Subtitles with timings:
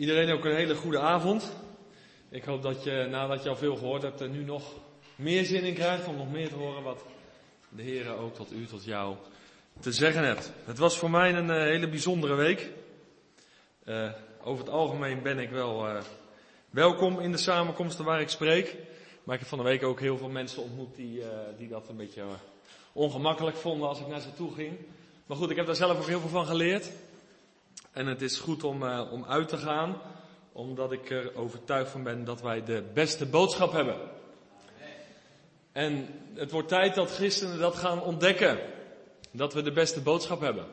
[0.00, 1.52] Iedereen ook een hele goede avond.
[2.28, 4.72] Ik hoop dat je, nadat je al veel gehoord hebt, er nu nog
[5.16, 7.04] meer zin in krijgt om nog meer te horen wat
[7.68, 9.16] de Heer ook tot u, tot jou
[9.80, 10.52] te zeggen hebt.
[10.64, 12.70] Het was voor mij een uh, hele bijzondere week.
[13.84, 14.10] Uh,
[14.42, 16.00] over het algemeen ben ik wel uh,
[16.70, 18.76] welkom in de samenkomsten waar ik spreek.
[19.24, 21.22] Maar ik heb van de week ook heel veel mensen ontmoet die,
[21.58, 22.22] die dat een beetje
[22.92, 24.72] ongemakkelijk vonden als ik naar ze toe ging.
[25.26, 26.90] Maar goed, ik heb daar zelf ook heel veel van geleerd.
[27.92, 29.96] En het is goed om, uh, om uit te gaan,
[30.52, 33.96] omdat ik er overtuigd van ben dat wij de beste boodschap hebben.
[35.72, 38.58] En het wordt tijd dat christenen dat gaan ontdekken.
[39.30, 40.66] Dat we de beste boodschap hebben.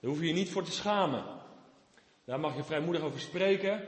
[0.00, 1.24] Daar hoef je je niet voor te schamen.
[2.24, 3.82] Daar mag je vrijmoedig over spreken.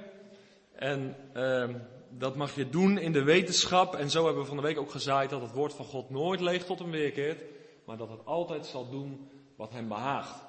[0.72, 1.68] En uh,
[2.10, 3.94] dat mag je doen in de wetenschap.
[3.94, 6.40] En zo hebben we van de week ook gezaaid dat het woord van God nooit
[6.40, 7.42] leeg tot hem weerkeert.
[7.84, 10.45] Maar dat het altijd zal doen wat hem behaagt.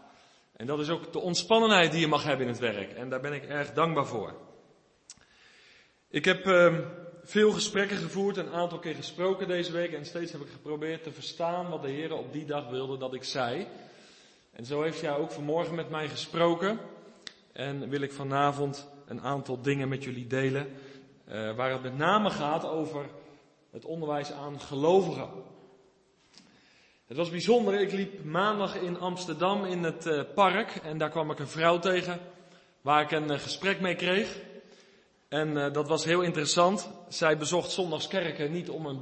[0.58, 2.92] En dat is ook de ontspannenheid die je mag hebben in het werk.
[2.92, 4.34] En daar ben ik erg dankbaar voor.
[6.10, 6.78] Ik heb uh,
[7.24, 9.94] veel gesprekken gevoerd, een aantal keer gesproken deze week.
[9.94, 13.14] En steeds heb ik geprobeerd te verstaan wat de Heer op die dag wilde dat
[13.14, 13.68] ik zei.
[14.52, 16.80] En zo heeft hij ook vanmorgen met mij gesproken.
[17.54, 20.68] En wil ik vanavond een aantal dingen met jullie delen.
[21.30, 23.06] Uh, waar het met name gaat over
[23.72, 25.30] het onderwijs aan gelovigen.
[27.08, 27.82] Het was bijzonder.
[27.82, 31.80] Ik liep maandag in Amsterdam in het uh, park en daar kwam ik een vrouw
[31.80, 32.20] tegen
[32.82, 34.38] waar ik een uh, gesprek mee kreeg.
[35.28, 36.90] En uh, dat was heel interessant.
[37.08, 39.00] Zij bezocht zondagskerken niet om een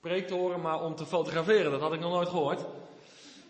[0.00, 1.70] preek te horen, maar om te fotograferen.
[1.70, 2.64] Dat had ik nog nooit gehoord.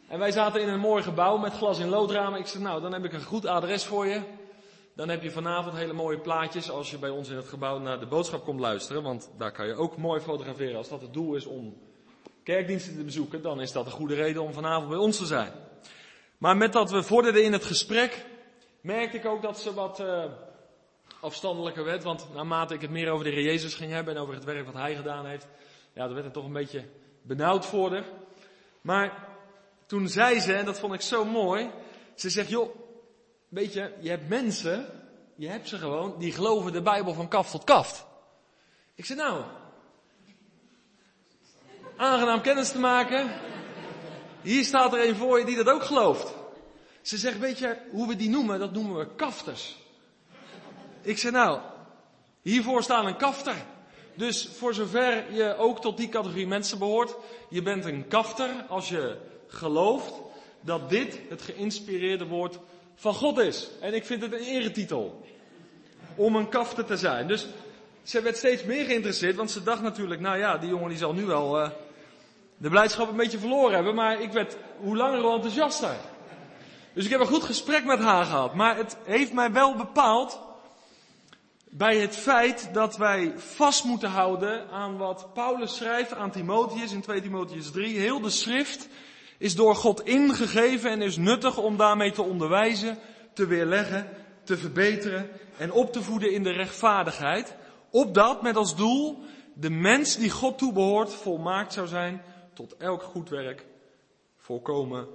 [0.08, 2.40] En wij zaten in een mooi gebouw met glas in loodramen.
[2.40, 4.20] Ik zei, nou, dan heb ik een goed adres voor je.
[4.94, 8.00] Dan heb je vanavond hele mooie plaatjes als je bij ons in het gebouw naar
[8.00, 9.02] de boodschap komt luisteren.
[9.02, 11.76] Want daar kan je ook mooi fotograferen als dat het doel is om
[12.52, 15.52] kerkdiensten te bezoeken, dan is dat een goede reden om vanavond bij ons te zijn.
[16.38, 18.26] Maar met dat we vorderden in het gesprek,
[18.80, 20.24] merkte ik ook dat ze wat uh,
[21.20, 22.02] afstandelijker werd.
[22.02, 24.64] Want naarmate ik het meer over de Heer Jezus ging hebben en over het werk
[24.64, 25.46] wat hij gedaan heeft,
[25.92, 26.84] ja, dan werd het toch een beetje
[27.22, 28.04] benauwd voor.
[28.80, 29.28] Maar
[29.86, 31.70] toen zei ze, en dat vond ik zo mooi,
[32.14, 32.76] ze zegt, joh,
[33.48, 34.86] weet je, je hebt mensen,
[35.34, 38.06] je hebt ze gewoon, die geloven de Bijbel van kaf tot kaft.
[38.94, 39.44] Ik zei, nou,
[41.98, 43.30] aangenaam kennis te maken.
[44.42, 46.34] Hier staat er een voor je die dat ook gelooft.
[47.02, 48.58] Ze zegt, weet je hoe we die noemen?
[48.58, 49.76] Dat noemen we kafters.
[51.02, 51.60] Ik zeg nou,
[52.42, 53.54] hiervoor staat een kafter.
[54.14, 57.16] Dus voor zover je ook tot die categorie mensen behoort,
[57.48, 59.16] je bent een kafter als je
[59.46, 60.12] gelooft
[60.60, 62.58] dat dit het geïnspireerde woord
[62.94, 63.68] van God is.
[63.80, 65.26] En ik vind het een eretitel
[66.14, 67.28] om een kafter te zijn.
[67.28, 67.46] Dus
[68.02, 71.12] ze werd steeds meer geïnteresseerd, want ze dacht natuurlijk, nou ja, die jongen die zal
[71.12, 71.70] nu wel uh,
[72.58, 75.96] de blijdschap een beetje verloren hebben, maar ik werd hoe langer hoe enthousiaster.
[76.92, 80.40] Dus ik heb een goed gesprek met haar gehad, maar het heeft mij wel bepaald
[81.70, 87.00] bij het feit dat wij vast moeten houden aan wat Paulus schrijft aan Timotheus in
[87.00, 87.98] 2 Timotheus 3.
[87.98, 88.88] Heel de schrift
[89.38, 92.98] is door God ingegeven en is nuttig om daarmee te onderwijzen,
[93.32, 94.08] te weerleggen,
[94.44, 97.54] te verbeteren en op te voeden in de rechtvaardigheid.
[97.90, 102.22] Opdat met als doel de mens die God toebehoort volmaakt zou zijn
[102.58, 103.66] tot elk goed werk
[104.36, 105.08] volkomen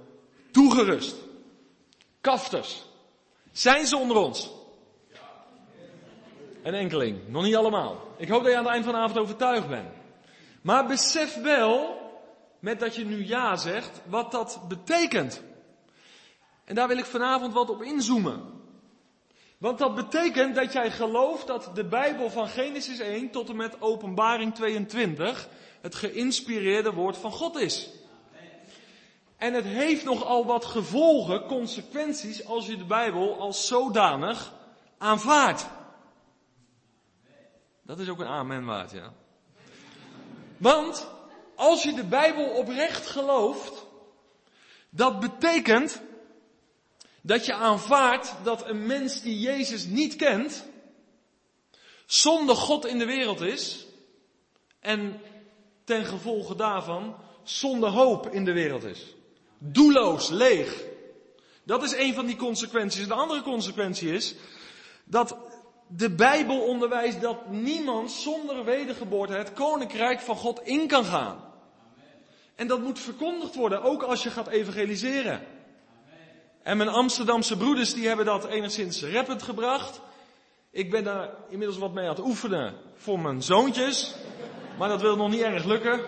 [0.50, 1.16] toegerust.
[2.20, 2.84] Kafters.
[3.52, 4.50] Zijn ze onder ons?
[6.62, 8.08] Een enkeling, nog niet allemaal.
[8.16, 9.94] Ik hoop dat je aan het eind van de avond overtuigd bent.
[10.62, 12.00] Maar besef wel,
[12.58, 15.42] met dat je nu ja zegt, wat dat betekent.
[16.64, 18.42] En daar wil ik vanavond wat op inzoomen.
[19.58, 23.80] Want dat betekent dat jij gelooft dat de Bijbel van Genesis 1 tot en met
[23.80, 25.48] Openbaring 22
[25.84, 27.90] het geïnspireerde woord van God is.
[29.36, 34.52] En het heeft nogal wat gevolgen, consequenties, als je de Bijbel als zodanig
[34.98, 35.66] aanvaardt.
[37.82, 39.12] Dat is ook een amen waard, ja.
[40.56, 41.08] Want
[41.54, 43.86] als je de Bijbel oprecht gelooft,
[44.90, 46.02] dat betekent
[47.20, 50.64] dat je aanvaardt dat een mens die Jezus niet kent,
[52.06, 53.86] zonder God in de wereld is
[54.80, 55.20] en
[55.84, 59.14] ten gevolge daarvan zonder hoop in de wereld is.
[59.58, 60.84] Doelloos, leeg.
[61.62, 63.06] Dat is een van die consequenties.
[63.06, 64.34] De andere consequentie is
[65.04, 65.36] dat
[65.86, 71.52] de Bijbel onderwijst dat niemand zonder wedergeboorte het koninkrijk van God in kan gaan.
[72.54, 75.46] En dat moet verkondigd worden, ook als je gaat evangeliseren.
[76.62, 80.00] En mijn Amsterdamse broeders die hebben dat enigszins rappend gebracht.
[80.70, 84.14] Ik ben daar inmiddels wat mee aan het oefenen voor mijn zoontjes.
[84.78, 86.00] Maar dat wil nog niet erg lukken.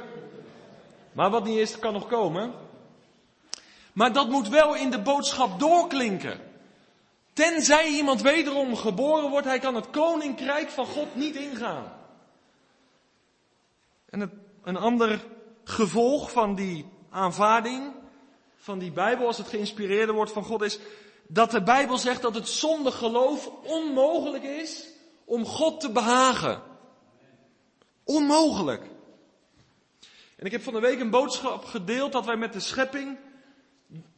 [1.12, 2.52] Maar wat niet is, kan nog komen.
[3.92, 6.40] Maar dat moet wel in de boodschap doorklinken.
[7.32, 11.92] Tenzij iemand wederom geboren wordt, hij kan het koninkrijk van God niet ingaan.
[14.10, 14.30] En het,
[14.62, 15.24] een ander
[15.64, 17.92] gevolg van die aanvaarding
[18.56, 20.78] van die Bijbel, als het geïnspireerde wordt van God, is
[21.26, 24.88] dat de Bijbel zegt dat het zonder geloof onmogelijk is
[25.24, 26.62] om God te behagen.
[28.06, 28.82] Onmogelijk.
[30.36, 33.18] En ik heb van de week een boodschap gedeeld dat wij met de schepping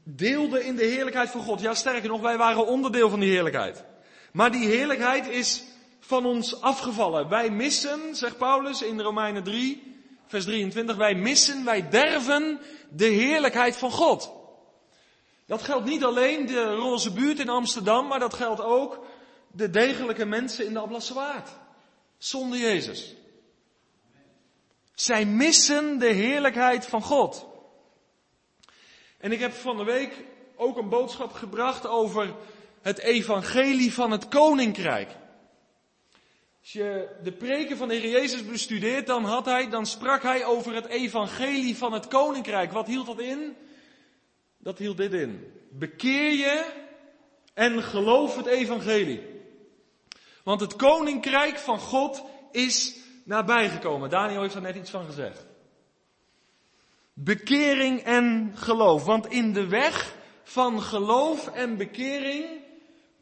[0.05, 1.61] deelden in de heerlijkheid van God.
[1.61, 3.85] Ja, sterker nog, wij waren onderdeel van die heerlijkheid.
[4.33, 5.65] Maar die heerlijkheid is
[6.01, 7.29] van ons afgevallen.
[7.29, 9.97] Wij missen, zegt Paulus in Romeinen 3,
[10.27, 14.33] vers 23, wij missen, wij derven de heerlijkheid van God.
[15.47, 19.05] Dat geldt niet alleen de roze buurt in Amsterdam, maar dat geldt ook
[19.53, 21.51] de degelijke mensen in de Ablassewaard.
[22.19, 23.17] Zonder Jezus.
[25.01, 27.47] Zij missen de heerlijkheid van God.
[29.19, 30.25] En ik heb van de week
[30.57, 32.35] ook een boodschap gebracht over
[32.83, 35.17] het evangelie van het koninkrijk.
[36.61, 40.45] Als je de preken van de Heer Jezus bestudeert, dan, had hij, dan sprak hij
[40.45, 42.73] over het evangelie van het koninkrijk.
[42.73, 43.57] Wat hield dat in?
[44.59, 45.53] Dat hield dit in.
[45.71, 46.65] Bekeer je
[47.55, 49.23] en geloof het evangelie.
[50.45, 52.97] Want het koninkrijk van God is
[53.29, 54.11] nabijgekomen.
[54.11, 55.47] Daniel heeft daar net iets van gezegd.
[57.13, 59.05] Bekering en geloof.
[59.05, 62.47] Want in de weg van geloof en bekering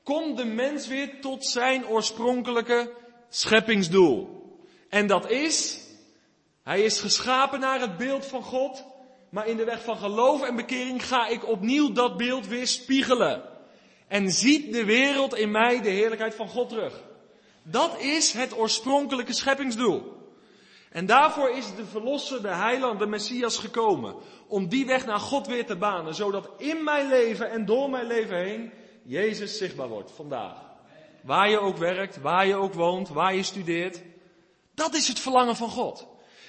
[0.02, 2.92] komt de mens weer tot zijn oorspronkelijke
[3.28, 4.44] scheppingsdoel.
[4.88, 5.80] En dat is,
[6.62, 8.84] hij is geschapen naar het beeld van God,
[9.30, 13.42] maar in de weg van geloof en bekering ga ik opnieuw dat beeld weer spiegelen.
[14.08, 17.05] En ziet de wereld in mij de heerlijkheid van God terug.
[17.68, 20.14] Dat is het oorspronkelijke scheppingsdoel.
[20.90, 24.14] En daarvoor is de verlosser, de heiland, de Messias gekomen.
[24.46, 28.06] Om die weg naar God weer te banen, zodat in mijn leven en door mijn
[28.06, 28.72] leven heen
[29.02, 30.56] Jezus zichtbaar wordt vandaag.
[31.22, 34.02] Waar je ook werkt, waar je ook woont, waar je studeert.
[34.74, 36.06] Dat is het verlangen van God.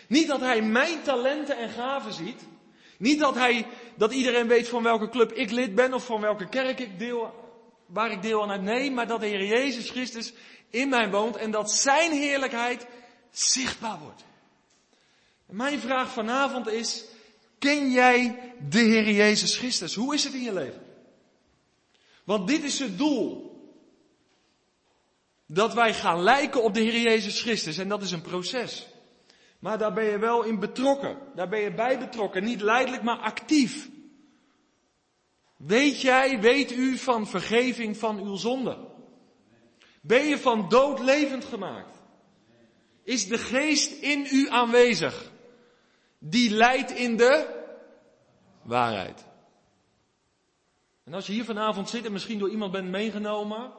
[0.07, 2.47] Niet dat Hij mijn talenten en gaven ziet.
[2.97, 3.65] Niet dat Hij,
[3.95, 7.33] dat iedereen weet van welke club ik lid ben of van welke kerk ik deel,
[7.87, 8.61] waar ik deel aan heb.
[8.61, 10.33] Nee, maar dat de Heer Jezus Christus
[10.69, 12.87] in mij woont en dat Zijn heerlijkheid
[13.31, 14.25] zichtbaar wordt.
[15.45, 17.05] Mijn vraag vanavond is,
[17.59, 18.39] ken jij
[18.69, 19.95] de Heer Jezus Christus?
[19.95, 20.85] Hoe is het in je leven?
[22.23, 23.45] Want dit is het doel.
[25.45, 27.77] Dat wij gaan lijken op de Heer Jezus Christus.
[27.77, 28.87] En dat is een proces.
[29.59, 31.17] Maar daar ben je wel in betrokken.
[31.35, 32.43] Daar ben je bij betrokken.
[32.43, 33.89] Niet leidelijk, maar actief.
[35.57, 38.77] Weet jij, weet u van vergeving van uw zonde?
[40.01, 41.97] Ben je van dood levend gemaakt?
[43.03, 45.31] Is de geest in u aanwezig?
[46.19, 47.63] Die leidt in de
[48.61, 49.25] waarheid.
[51.03, 53.71] En als je hier vanavond zit en misschien door iemand bent meegenomen,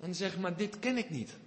[0.00, 1.38] en zeg maar dit ken ik niet.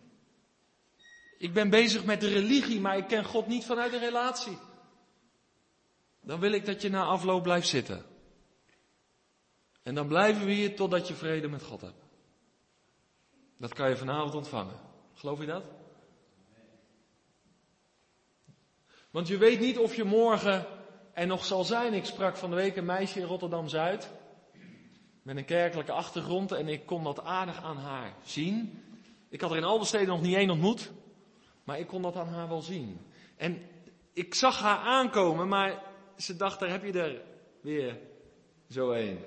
[1.37, 4.57] Ik ben bezig met de religie, maar ik ken God niet vanuit de relatie.
[6.21, 8.08] Dan wil ik dat je na afloop blijft zitten.
[9.83, 12.07] En dan blijven we hier totdat je vrede met God hebt.
[13.57, 14.75] Dat kan je vanavond ontvangen.
[15.13, 15.63] Geloof je dat?
[19.11, 20.65] Want je weet niet of je morgen
[21.13, 21.93] er nog zal zijn.
[21.93, 24.11] Ik sprak van de week een meisje in Rotterdam-Zuid.
[25.21, 28.83] Met een kerkelijke achtergrond en ik kon dat aardig aan haar zien.
[29.29, 30.91] Ik had er in al de steden nog niet één ontmoet.
[31.63, 32.99] Maar ik kon dat aan haar wel zien.
[33.37, 33.61] En
[34.13, 35.83] ik zag haar aankomen, maar
[36.17, 37.21] ze dacht, daar heb je er
[37.61, 37.99] weer
[38.69, 39.19] zo een.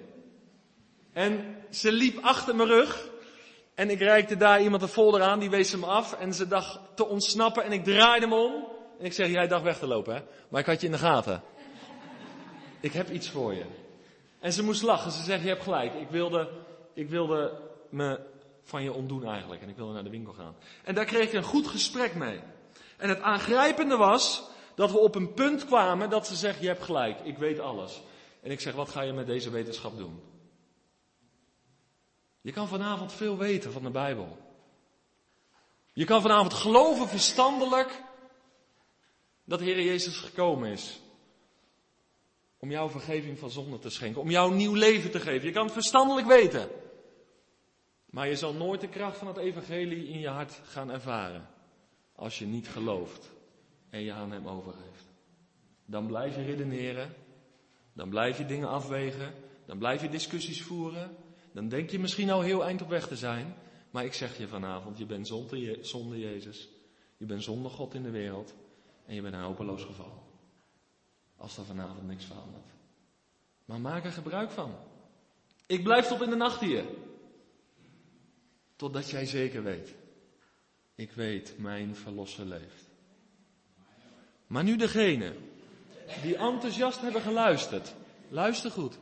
[1.12, 3.10] En ze liep achter mijn rug.
[3.74, 6.12] En ik reikte daar iemand een folder aan, die wees hem af.
[6.12, 8.68] En ze dacht te ontsnappen en ik draaide hem om.
[8.98, 10.20] En ik zeg, jij dacht weg te lopen, hè?
[10.48, 11.42] Maar ik had je in de gaten.
[12.80, 13.64] Ik heb iets voor je.
[14.40, 15.10] En ze moest lachen.
[15.10, 15.94] Ze zegt, je hebt gelijk.
[15.94, 16.48] Ik wilde,
[16.94, 18.20] ik wilde me
[18.62, 19.62] van je ontdoen eigenlijk.
[19.62, 20.56] En ik wilde naar de winkel gaan.
[20.84, 22.40] En daar kreeg ik een goed gesprek mee.
[22.96, 24.42] En het aangrijpende was
[24.74, 27.20] dat we op een punt kwamen dat ze zegt, je hebt gelijk.
[27.24, 28.02] Ik weet alles.
[28.42, 30.31] En ik zeg, wat ga je met deze wetenschap doen?
[32.42, 34.38] Je kan vanavond veel weten van de Bijbel.
[35.92, 38.02] Je kan vanavond geloven verstandelijk
[39.44, 41.00] dat de Heer Jezus gekomen is.
[42.58, 44.20] Om jouw vergeving van zonde te schenken.
[44.20, 45.46] Om jou nieuw leven te geven.
[45.46, 46.68] Je kan het verstandelijk weten.
[48.06, 51.48] Maar je zal nooit de kracht van het evangelie in je hart gaan ervaren.
[52.14, 53.30] Als je niet gelooft.
[53.90, 55.04] En je aan hem overgeeft.
[55.84, 57.14] Dan blijf je redeneren.
[57.92, 59.34] Dan blijf je dingen afwegen.
[59.66, 61.16] Dan blijf je discussies voeren.
[61.52, 63.54] Dan denk je misschien al heel eind op weg te zijn.
[63.90, 65.26] Maar ik zeg je vanavond, je bent
[65.80, 66.68] zonder Jezus.
[67.16, 68.54] Je bent zonder God in de wereld.
[69.06, 70.22] En je bent een hopeloos geval.
[71.36, 72.66] Als er vanavond niks verandert.
[73.64, 74.74] Maar maak er gebruik van.
[75.66, 76.84] Ik blijf tot in de nacht hier.
[78.76, 79.94] Totdat jij zeker weet.
[80.94, 82.88] Ik weet, mijn verlosser leeft.
[84.46, 85.34] Maar nu degene
[86.22, 87.94] die enthousiast hebben geluisterd.
[88.28, 88.98] Luister goed.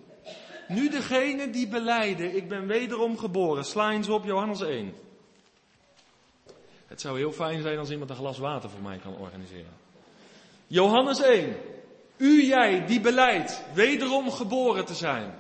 [0.71, 3.65] Nu degene die beleiden, ik ben wederom geboren.
[3.65, 4.95] Sla eens op Johannes 1.
[6.87, 9.73] Het zou heel fijn zijn als iemand een glas water voor mij kan organiseren.
[10.67, 11.57] Johannes 1.
[12.17, 15.35] U jij die beleidt wederom geboren te zijn.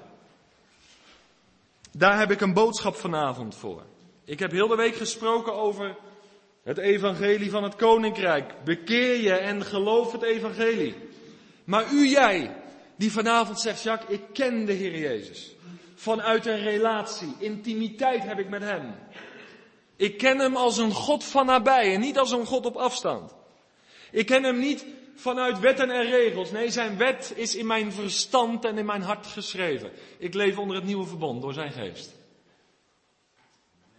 [1.92, 3.82] Daar heb ik een boodschap vanavond voor.
[4.24, 5.96] Ik heb heel de week gesproken over
[6.62, 8.54] het evangelie van het koninkrijk.
[8.64, 10.94] Bekeer je en geloof het evangelie.
[11.64, 12.59] Maar u jij,
[13.00, 15.54] die vanavond zegt, Jacques, ik ken de Heer Jezus.
[15.94, 18.94] Vanuit een relatie, intimiteit heb ik met Hem.
[19.96, 23.34] Ik ken Hem als een God van nabij en niet als een God op afstand.
[24.10, 26.50] Ik ken Hem niet vanuit wetten en regels.
[26.50, 29.90] Nee, Zijn wet is in mijn verstand en in mijn hart geschreven.
[30.18, 32.14] Ik leef onder het nieuwe verbond door Zijn geest.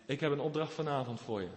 [0.06, 1.50] Ik heb een opdracht vanavond voor je.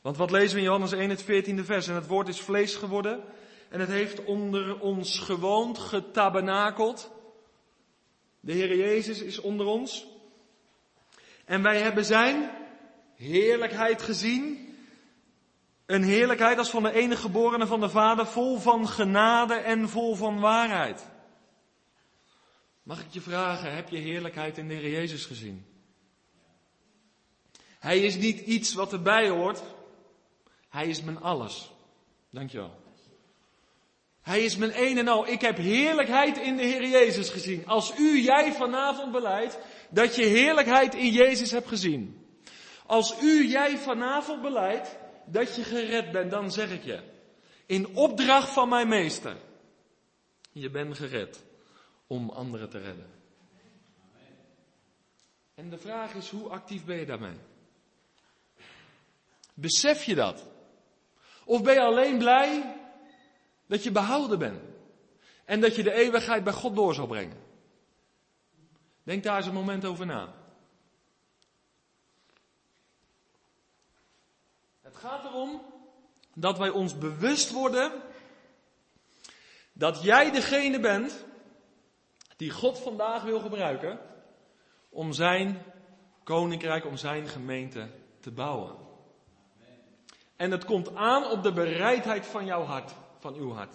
[0.00, 1.88] Want wat lezen we in Johannes 1, het 14e vers?
[1.88, 3.22] En het woord is vlees geworden
[3.70, 7.10] en het heeft onder ons gewoond, getabernakeld.
[8.40, 10.06] De Heer Jezus is onder ons.
[11.44, 12.50] En wij hebben zijn
[13.14, 14.68] heerlijkheid gezien.
[15.86, 20.14] Een heerlijkheid als van de enige geborene van de Vader, vol van genade en vol
[20.14, 21.06] van waarheid.
[22.82, 25.66] Mag ik je vragen, heb je heerlijkheid in de Heer Jezus gezien?
[27.78, 29.62] Hij is niet iets wat erbij hoort.
[30.68, 31.70] Hij is mijn alles.
[32.30, 32.79] Dankjewel.
[34.22, 35.28] Hij is mijn een en al.
[35.28, 37.66] Ik heb heerlijkheid in de Heer Jezus gezien.
[37.66, 39.58] Als u, jij vanavond beleidt
[39.90, 42.26] dat je heerlijkheid in Jezus hebt gezien.
[42.86, 44.96] Als u, jij vanavond beleidt
[45.26, 47.00] dat je gered bent, dan zeg ik je.
[47.66, 49.36] In opdracht van mijn meester.
[50.52, 51.44] Je bent gered
[52.06, 53.10] om anderen te redden.
[55.54, 57.38] En de vraag is, hoe actief ben je daarmee?
[59.54, 60.46] Besef je dat?
[61.44, 62.79] Of ben je alleen blij
[63.70, 64.60] dat je behouden bent.
[65.44, 67.36] En dat je de eeuwigheid bij God door zal brengen.
[69.02, 70.34] Denk daar eens een moment over na.
[74.80, 75.62] Het gaat erom
[76.34, 77.92] dat wij ons bewust worden
[79.72, 81.24] dat jij degene bent
[82.36, 83.98] die God vandaag wil gebruiken
[84.88, 85.62] om zijn
[86.24, 87.88] koninkrijk, om zijn gemeente
[88.20, 88.76] te bouwen.
[90.36, 93.74] En het komt aan op de bereidheid van jouw hart van uw hart.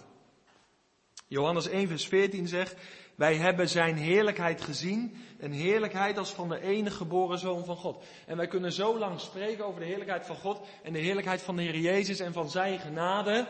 [1.26, 2.76] Johannes 1 vers 14 zegt,
[3.16, 8.04] wij hebben zijn heerlijkheid gezien, een heerlijkheid als van de enige geboren zoon van God.
[8.26, 11.56] En wij kunnen zo lang spreken over de heerlijkheid van God en de heerlijkheid van
[11.56, 13.46] de Heer Jezus en van zijn genade.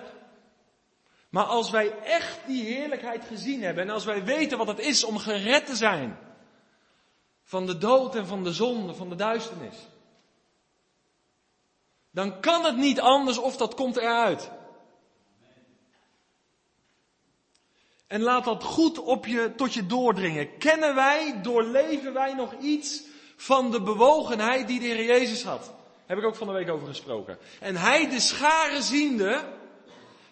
[1.29, 5.05] Maar als wij echt die heerlijkheid gezien hebben en als wij weten wat het is
[5.05, 6.19] om gered te zijn
[7.43, 9.89] van de dood en van de zonde, van de duisternis,
[12.11, 14.51] dan kan het niet anders of dat komt eruit.
[18.07, 20.59] En laat dat goed op je, tot je doordringen.
[20.59, 23.03] Kennen wij, doorleven wij nog iets
[23.37, 25.75] van de bewogenheid die de Heer Jezus had?
[26.07, 27.39] Heb ik ook van de week over gesproken.
[27.61, 29.45] En hij, de scharen ziende,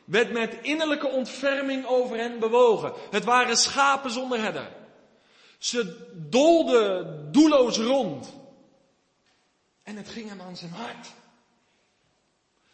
[0.05, 2.93] werd met innerlijke ontferming over hen bewogen.
[3.11, 4.73] Het waren schapen zonder herder.
[5.59, 8.33] Ze dolden doelloos rond.
[9.83, 11.13] En het ging hem aan zijn hart.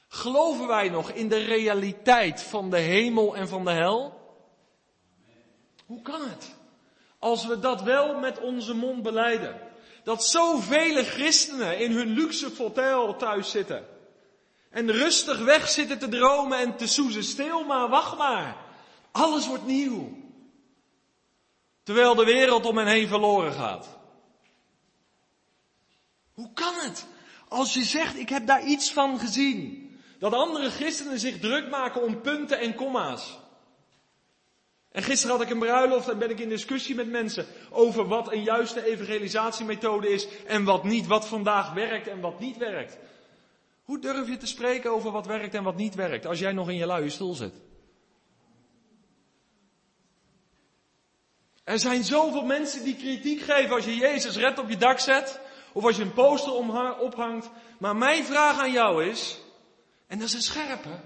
[0.08, 4.19] Geloven wij nog in de realiteit van de hemel en van de hel?
[5.90, 6.54] Hoe kan het?
[7.18, 9.60] Als we dat wel met onze mond beleiden.
[10.04, 13.86] Dat zoveel christenen in hun luxe fauteuil thuis zitten.
[14.68, 17.24] En rustig weg zitten te dromen en te soezen.
[17.24, 18.56] Stil maar, wacht maar.
[19.10, 20.16] Alles wordt nieuw.
[21.82, 23.88] Terwijl de wereld om hen heen verloren gaat.
[26.34, 27.06] Hoe kan het?
[27.48, 29.90] Als je zegt, ik heb daar iets van gezien.
[30.18, 33.39] Dat andere christenen zich druk maken om punten en komma's.
[34.92, 38.32] En gisteren had ik een bruiloft en ben ik in discussie met mensen over wat
[38.32, 42.98] een juiste evangelisatiemethode is en wat niet, wat vandaag werkt en wat niet werkt.
[43.84, 46.68] Hoe durf je te spreken over wat werkt en wat niet werkt als jij nog
[46.68, 47.54] in je luie stoel zit?
[51.64, 55.40] Er zijn zoveel mensen die kritiek geven als je Jezus red op je dak zet
[55.72, 56.52] of als je een poster
[56.98, 57.50] ophangt.
[57.78, 59.40] Maar mijn vraag aan jou is,
[60.06, 61.00] en dat is een scherpe,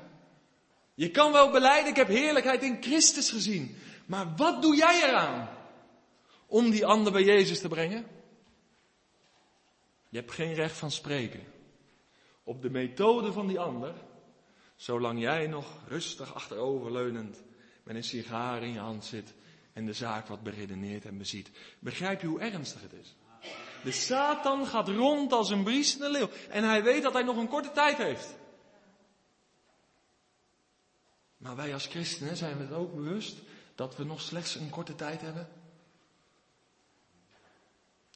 [0.94, 3.76] je kan wel beleiden, ik heb heerlijkheid in Christus gezien.
[4.06, 5.48] Maar wat doe jij eraan
[6.46, 8.06] om die ander bij Jezus te brengen?
[10.08, 11.40] Je hebt geen recht van spreken
[12.44, 13.94] op de methode van die ander,
[14.76, 17.42] zolang jij nog rustig achteroverleunend
[17.82, 19.34] met een sigaar in je hand zit
[19.72, 21.50] en de zaak wat beredeneert en beziet.
[21.78, 23.16] Begrijp je hoe ernstig het is?
[23.82, 26.28] De Satan gaat rond als een briesende leeuw.
[26.50, 28.36] En hij weet dat hij nog een korte tijd heeft.
[31.44, 33.36] Maar wij als christenen zijn we het ook bewust
[33.74, 35.48] dat we nog slechts een korte tijd hebben.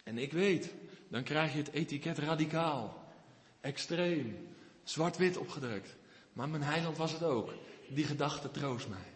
[0.05, 0.75] En ik weet,
[1.09, 3.13] dan krijg je het etiket radicaal,
[3.61, 4.49] extreem,
[4.85, 5.97] zwart-wit opgedrukt.
[6.33, 7.53] Maar mijn heiland was het ook.
[7.89, 9.15] Die gedachte troost mij.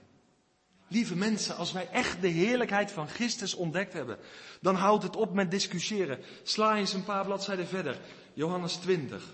[0.89, 4.19] Lieve mensen, als wij echt de heerlijkheid van Christus ontdekt hebben,
[4.61, 6.21] dan houdt het op met discussiëren.
[6.43, 8.01] Sla eens een paar bladzijden verder.
[8.35, 9.25] Johannes 20.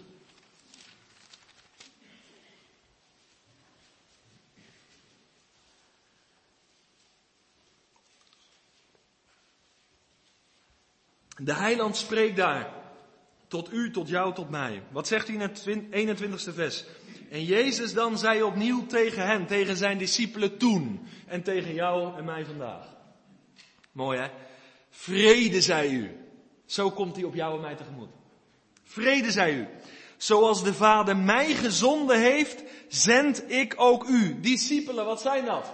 [11.39, 12.77] De heiland spreekt daar.
[13.49, 14.83] Tot u, tot jou, tot mij.
[14.91, 15.67] Wat zegt hij in het
[16.21, 16.85] 21ste vers?
[17.31, 21.09] En Jezus dan zei opnieuw tegen hen, tegen zijn discipelen toen.
[21.27, 22.87] En tegen jou en mij vandaag.
[23.93, 24.29] Mooi hè?
[24.91, 26.17] Vrede zij u.
[26.67, 28.09] Zo komt hij op jou en mij tegemoet.
[28.85, 29.67] Vrede zij u.
[30.17, 34.41] Zoals de Vader mij gezonden heeft, zend ik ook u.
[34.41, 35.73] Discipelen, wat zijn dat?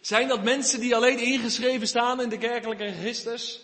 [0.00, 3.60] Zijn dat mensen die alleen ingeschreven staan in de kerkelijke registers?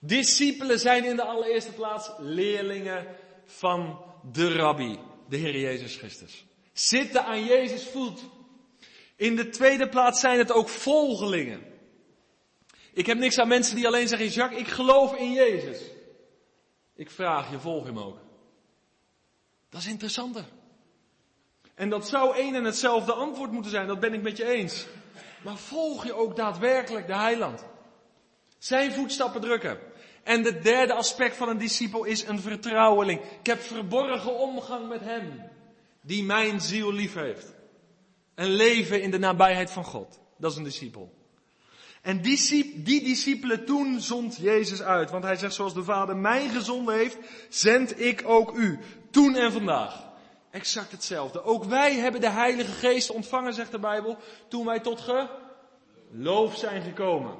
[0.00, 3.06] Discipelen zijn in de allereerste plaats leerlingen
[3.44, 6.44] van de rabbi, de Heer Jezus Christus.
[6.72, 8.20] Zitten aan Jezus voet.
[9.16, 11.62] In de tweede plaats zijn het ook volgelingen.
[12.92, 15.80] Ik heb niks aan mensen die alleen zeggen, Jacques, ik geloof in Jezus.
[16.94, 18.18] Ik vraag je, volg hem ook.
[19.68, 20.44] Dat is interessanter.
[21.74, 24.86] En dat zou één en hetzelfde antwoord moeten zijn, dat ben ik met je eens.
[25.42, 27.64] Maar volg je ook daadwerkelijk de heiland?
[28.58, 29.78] Zijn voetstappen drukken.
[30.22, 33.20] En de derde aspect van een discipel is een vertrouweling.
[33.20, 35.42] Ik heb verborgen omgang met hem,
[36.02, 37.54] die mijn ziel lief heeft.
[38.34, 40.20] Een leven in de nabijheid van God.
[40.38, 41.12] Dat is een discipel.
[42.02, 45.10] En die, die discipelen toen zond Jezus uit.
[45.10, 47.16] Want hij zegt, zoals de Vader mij gezonden heeft,
[47.48, 48.78] zend ik ook u.
[49.10, 50.08] Toen en vandaag.
[50.50, 51.42] Exact hetzelfde.
[51.44, 54.18] Ook wij hebben de Heilige Geest ontvangen, zegt de Bijbel,
[54.48, 55.00] toen wij tot
[56.10, 57.34] geloof zijn gekomen.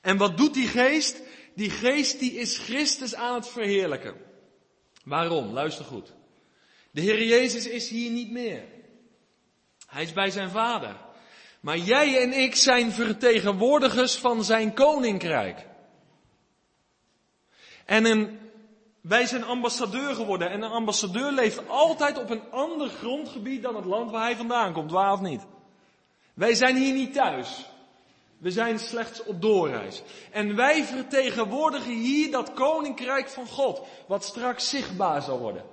[0.00, 1.22] En wat doet die geest?
[1.54, 4.14] Die geest die is Christus aan het verheerlijken.
[5.04, 5.52] Waarom?
[5.52, 6.12] Luister goed.
[6.90, 8.64] De Heer Jezus is hier niet meer.
[9.86, 10.96] Hij is bij zijn Vader.
[11.60, 15.66] Maar jij en ik zijn vertegenwoordigers van zijn koninkrijk.
[17.84, 18.38] En een,
[19.00, 20.50] wij zijn ambassadeur geworden.
[20.50, 24.72] En een ambassadeur leeft altijd op een ander grondgebied dan het land waar hij vandaan
[24.72, 25.46] komt, waar of niet.
[26.34, 27.66] Wij zijn hier niet thuis.
[28.42, 30.02] We zijn slechts op doorreis.
[30.30, 35.64] En wij vertegenwoordigen hier dat koninkrijk van God, wat straks zichtbaar zal worden.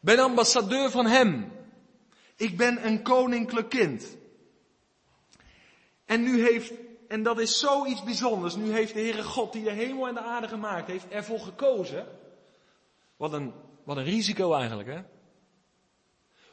[0.00, 1.52] Ben ambassadeur van Hem.
[2.36, 4.16] Ik ben een koninklijk kind.
[6.04, 6.72] En nu heeft,
[7.08, 10.20] en dat is zoiets bijzonders, nu heeft de Heere God die de hemel en de
[10.20, 12.06] aarde gemaakt heeft, ervoor gekozen.
[13.16, 13.52] Wat een,
[13.84, 15.00] wat een risico eigenlijk, hè?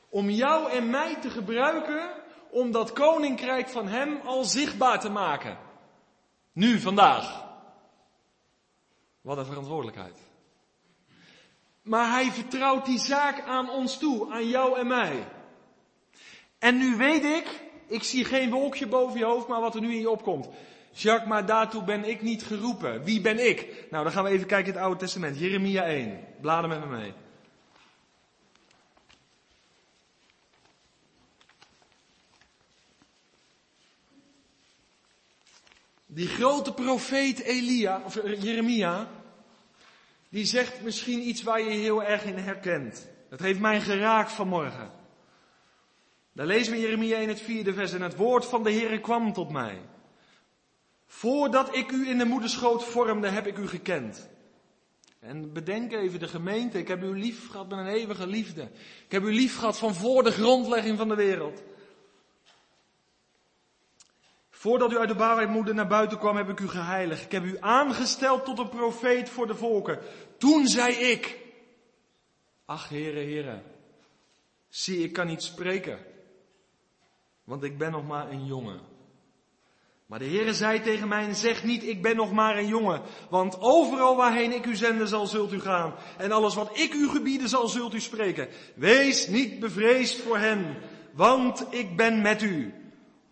[0.09, 2.20] Om jou en mij te gebruiken
[2.51, 5.57] om dat koninkrijk van Hem al zichtbaar te maken.
[6.53, 7.45] Nu, vandaag.
[9.21, 10.17] Wat een verantwoordelijkheid.
[11.81, 15.27] Maar Hij vertrouwt die zaak aan ons toe, aan jou en mij.
[16.59, 19.93] En nu weet ik, ik zie geen wolkje boven je hoofd, maar wat er nu
[19.93, 20.49] in je opkomt.
[20.91, 23.03] Jacques, maar daartoe ben ik niet geroepen.
[23.03, 23.87] Wie ben ik?
[23.89, 25.39] Nou, dan gaan we even kijken in het Oude Testament.
[25.39, 26.19] Jeremia 1.
[26.41, 27.13] Bladen met me mee.
[36.13, 39.07] Die grote profeet Elia, of eh, Jeremia,
[40.29, 43.07] die zegt misschien iets waar je heel erg in herkent.
[43.29, 44.91] Dat heeft mij geraakt vanmorgen.
[46.33, 47.93] Daar lezen we Jeremia in het vierde vers.
[47.93, 49.81] En het woord van de Heere kwam tot mij.
[51.07, 54.29] Voordat ik u in de moederschoot vormde, heb ik u gekend.
[55.19, 56.77] En bedenk even de gemeente.
[56.77, 58.61] Ik heb u lief gehad met een eeuwige liefde.
[59.05, 61.63] Ik heb u lief gehad van voor de grondlegging van de wereld.
[64.61, 67.23] Voordat u uit de baarmoeder naar buiten kwam, heb ik u geheiligd.
[67.23, 69.99] Ik heb u aangesteld tot een profeet voor de volken.
[70.37, 71.39] Toen zei ik,
[72.65, 73.63] ach heren, heren,
[74.69, 75.99] zie ik kan niet spreken,
[77.43, 78.79] want ik ben nog maar een jongen.
[80.05, 83.59] Maar de Heere zei tegen mij, zeg niet, ik ben nog maar een jongen, want
[83.59, 85.93] overal waarheen ik u zenden zal, zult u gaan.
[86.17, 88.47] En alles wat ik u gebieden zal, zult u spreken.
[88.75, 90.77] Wees niet bevreesd voor hen,
[91.13, 92.73] want ik ben met u,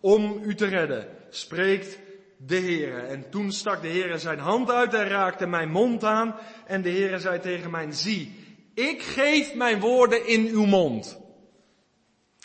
[0.00, 1.98] om u te redden spreekt
[2.36, 3.00] de Heere.
[3.00, 6.34] En toen stak de Heere zijn hand uit en raakte mijn mond aan.
[6.66, 8.34] En de Heere zei tegen mij, zie,
[8.74, 11.18] ik geef mijn woorden in uw mond.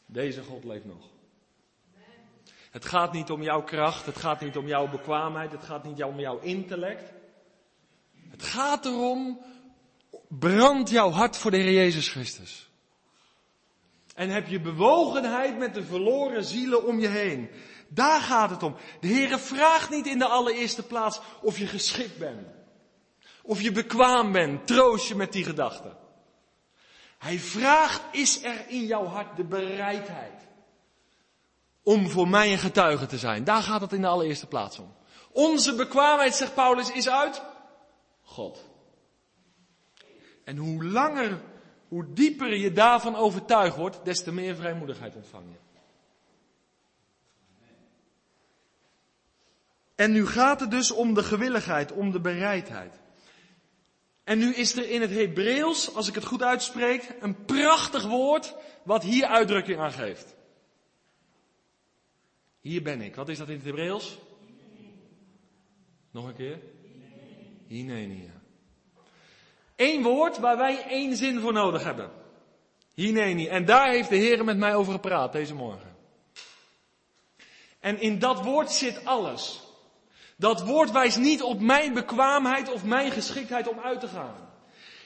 [0.06, 1.14] Deze God leeft nog.
[2.72, 6.04] Het gaat niet om jouw kracht, het gaat niet om jouw bekwaamheid, het gaat niet
[6.04, 7.14] om jouw intellect.
[8.30, 9.40] Het gaat erom,
[10.28, 12.70] brandt jouw hart voor de Heer Jezus Christus.
[14.16, 17.50] En heb je bewogenheid met de verloren zielen om je heen.
[17.88, 18.76] Daar gaat het om.
[19.00, 22.48] De Heere vraagt niet in de allereerste plaats of je geschikt bent.
[23.44, 24.68] Of je bekwaam bent.
[24.68, 25.98] Troost je met die gedachten.
[27.18, 30.48] Hij vraagt, is er in jouw hart de bereidheid
[31.84, 33.44] om voor mij een getuige te zijn?
[33.44, 34.94] Daar gaat het in de allereerste plaats om.
[35.32, 37.44] Onze bekwaamheid, zegt Paulus, is uit
[38.22, 38.66] God.
[40.44, 41.42] En hoe langer,
[41.88, 45.65] hoe dieper je daarvan overtuigd wordt, des te meer vrijmoedigheid ontvang je.
[49.96, 52.94] En nu gaat het dus om de gewilligheid, om de bereidheid.
[54.24, 58.56] En nu is er in het Hebreeuws, als ik het goed uitspreek, een prachtig woord
[58.84, 60.36] wat hier uitdrukking aan geeft.
[62.62, 63.16] Hier ben ik.
[63.16, 64.18] Wat is dat in het Hebreeuws?
[66.12, 66.60] Nog een keer?
[67.68, 68.42] Hinenia.
[69.76, 72.12] Eén woord waar wij één zin voor nodig hebben.
[72.94, 73.48] Hineni.
[73.48, 75.96] En daar heeft de Heer met mij over gepraat deze morgen.
[77.80, 79.65] En in dat woord zit alles.
[80.36, 84.36] Dat woord wijst niet op mijn bekwaamheid of mijn geschiktheid om uit te gaan.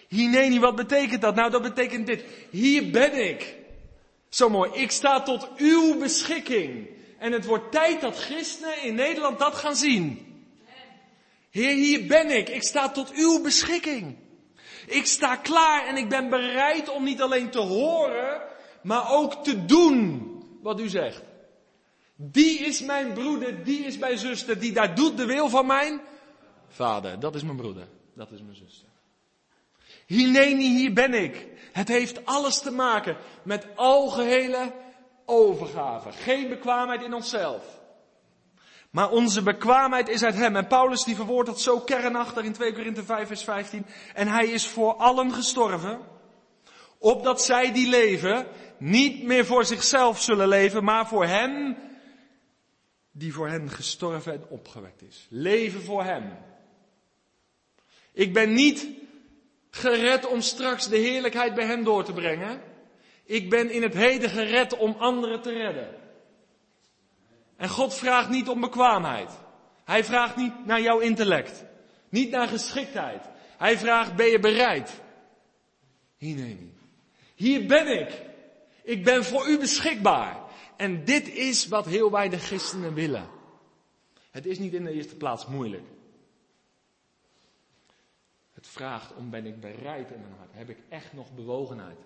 [0.07, 1.35] Hineni, wat betekent dat?
[1.35, 2.23] Nou, dat betekent dit.
[2.49, 3.55] Hier ben ik.
[4.29, 4.71] Zo mooi.
[4.73, 6.87] Ik sta tot uw beschikking.
[7.17, 10.27] En het wordt tijd dat christenen in Nederland dat gaan zien.
[11.49, 12.49] Heer, hier ben ik.
[12.49, 14.15] Ik sta tot uw beschikking.
[14.85, 18.41] Ik sta klaar en ik ben bereid om niet alleen te horen,
[18.81, 20.27] maar ook te doen
[20.61, 21.21] wat u zegt.
[22.21, 26.01] Die is mijn broeder, die is mijn zuster, die daar doet de wil van mijn
[26.67, 27.19] vader.
[27.19, 28.87] Dat is mijn broeder, dat is mijn zuster.
[30.05, 31.47] Hineni, hier ben ik.
[31.71, 34.73] Het heeft alles te maken met algehele
[35.25, 36.11] overgave.
[36.11, 37.79] Geen bekwaamheid in onszelf.
[38.89, 40.55] Maar onze bekwaamheid is uit Hem.
[40.55, 43.85] En Paulus die verwoordt dat zo kernachtig in 2 Korinthe 5 vers 15.
[44.13, 45.99] En Hij is voor allen gestorven.
[46.97, 51.77] Opdat zij die leven niet meer voor zichzelf zullen leven, maar voor Hem
[53.19, 55.27] die voor hen gestorven en opgewekt is.
[55.29, 56.37] Leven voor Hem.
[58.11, 58.87] Ik ben niet
[59.69, 62.61] gered om straks de heerlijkheid bij Hem door te brengen.
[63.23, 65.95] Ik ben in het heden gered om anderen te redden.
[67.55, 69.31] En God vraagt niet om bekwaamheid.
[69.83, 71.63] Hij vraagt niet naar jouw intellect.
[72.09, 73.25] Niet naar geschiktheid.
[73.57, 75.01] Hij vraagt, ben je bereid?
[76.17, 76.73] Hier neem
[77.35, 78.21] Hier ben ik.
[78.83, 80.37] Ik ben voor u beschikbaar.
[80.79, 83.29] En dit is wat heel weinig christenen willen.
[84.31, 85.83] Het is niet in de eerste plaats moeilijk.
[88.53, 90.49] Het vraagt om ben ik bereid in mijn hart?
[90.51, 91.97] Heb ik echt nog bewogenheid?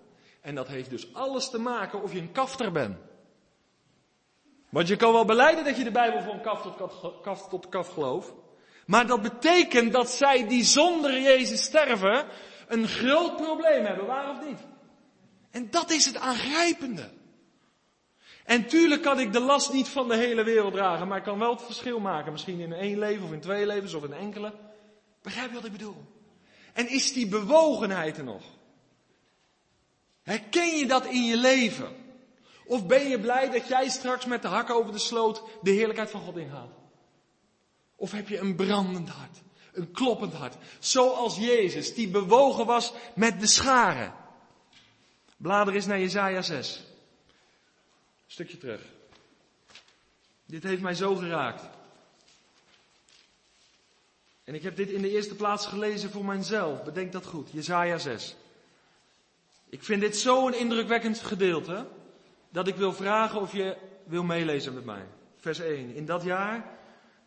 [0.41, 2.97] En dat heeft dus alles te maken of je een kafter bent.
[4.69, 7.87] Want je kan wel beleiden dat je de Bijbel van kaf tot kaf, tot kaf
[7.87, 8.33] gelooft.
[8.85, 12.25] Maar dat betekent dat zij die zonder Jezus sterven
[12.67, 14.59] een groot probleem hebben, waar of niet?
[15.51, 17.21] En dat is het aangrijpende.
[18.45, 21.39] En tuurlijk kan ik de last niet van de hele wereld dragen, maar ik kan
[21.39, 22.31] wel het verschil maken.
[22.31, 24.53] Misschien in één leven of in twee levens of in enkele.
[25.21, 26.05] Begrijp je wat ik bedoel?
[26.73, 28.43] En is die bewogenheid er nog?
[30.23, 31.95] Herken je dat in je leven?
[32.65, 36.09] Of ben je blij dat jij straks met de hakken over de sloot de heerlijkheid
[36.09, 36.69] van God ingaat?
[37.95, 39.41] Of heb je een brandend hart,
[39.73, 44.13] een kloppend hart, zoals Jezus, die bewogen was met de scharen?
[45.37, 46.83] Blader eens naar Jezaja 6.
[48.33, 48.81] Stukje terug.
[50.45, 51.69] Dit heeft mij zo geraakt.
[54.43, 56.83] En ik heb dit in de eerste plaats gelezen voor mijzelf.
[56.83, 57.51] Bedenk dat goed.
[57.51, 58.35] Jezaja 6.
[59.69, 61.87] Ik vind dit zo'n indrukwekkend gedeelte
[62.49, 65.05] dat ik wil vragen of je wil meelezen met mij.
[65.37, 65.95] Vers 1.
[65.95, 66.77] In dat jaar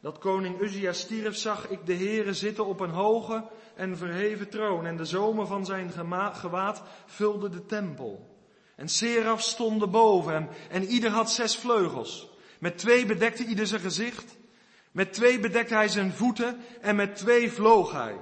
[0.01, 4.87] dat koning Uzia stierf, zag ik de Heere zitten op een hoge en verheven troon
[4.87, 5.91] en de zomer van zijn
[6.33, 8.36] gewaad vulde de tempel.
[8.77, 12.29] En seraf stonden boven hem en ieder had zes vleugels.
[12.59, 14.37] Met twee bedekte ieder zijn gezicht,
[14.91, 18.17] met twee bedekte hij zijn voeten en met twee vloog hij.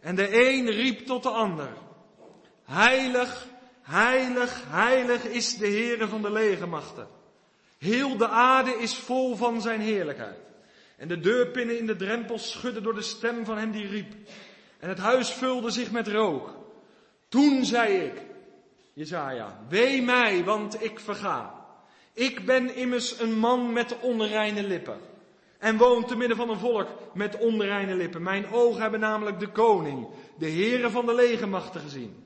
[0.00, 1.72] En de een riep tot de ander.
[2.64, 3.48] Heilig,
[3.88, 7.08] Heilig, heilig is de Heere van de legermachten.
[7.78, 10.38] Heel de aarde is vol van zijn heerlijkheid.
[10.96, 14.14] En de deurpinnen in de drempels schudden door de stem van hem die riep.
[14.78, 16.56] En het huis vulde zich met rook.
[17.28, 18.12] Toen zei ik,
[18.98, 21.66] Jezaja, wee mij, want ik verga.
[22.12, 25.00] Ik ben immers een man met onreine lippen.
[25.58, 28.22] En woon te midden van een volk met onreine lippen.
[28.22, 30.08] Mijn ogen hebben namelijk de koning,
[30.38, 32.24] de Heere van de legermachten gezien.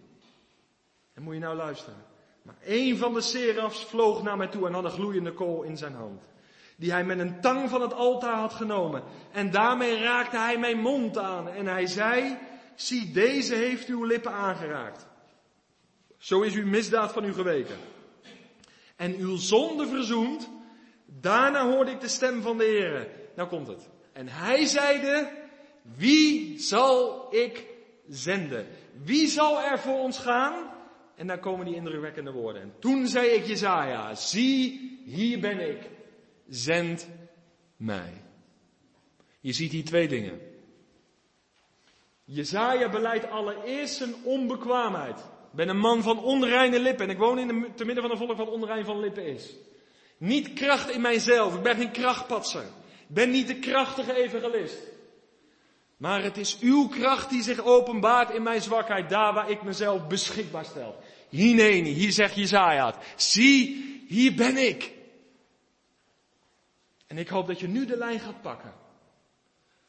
[1.14, 2.04] En moet je nou luisteren.
[2.42, 5.76] Maar een van de serafs vloog naar mij toe en had een gloeiende kool in
[5.76, 6.22] zijn hand.
[6.76, 9.02] Die hij met een tang van het altaar had genomen.
[9.32, 11.48] En daarmee raakte hij mijn mond aan.
[11.48, 12.38] En hij zei,
[12.74, 15.11] zie deze heeft uw lippen aangeraakt.
[16.22, 17.76] Zo is uw misdaad van u geweken.
[18.96, 20.50] En uw zonde verzoend.
[21.06, 23.08] Daarna hoorde ik de stem van de Heer.
[23.37, 23.88] Nou komt het.
[24.12, 25.30] En hij zeide,
[25.96, 27.66] wie zal ik
[28.08, 28.66] zenden?
[29.04, 30.70] Wie zal er voor ons gaan?
[31.14, 32.62] En daar komen die indrukwekkende woorden.
[32.62, 35.90] En toen zei ik Jezaja, zie, hier ben ik.
[36.48, 37.08] Zend
[37.76, 38.12] mij.
[39.40, 40.40] Je ziet hier twee dingen.
[42.24, 45.30] Jezaja beleidt allereerst zijn onbekwaamheid.
[45.53, 48.12] Ik ben een man van onreine lippen en ik woon in de, te midden van
[48.12, 49.55] een volk wat onrein van lippen is.
[50.19, 52.62] Niet kracht in mijzelf, ik ben geen krachtpatser.
[53.09, 54.79] Ik ben niet de krachtige evangelist.
[55.97, 60.07] Maar het is uw kracht die zich openbaart in mijn zwakheid, daar waar ik mezelf
[60.07, 60.97] beschikbaar stel.
[61.29, 64.93] Hineni, hier zegt Jezaja Zie, hier ben ik.
[67.07, 68.73] En ik hoop dat je nu de lijn gaat pakken.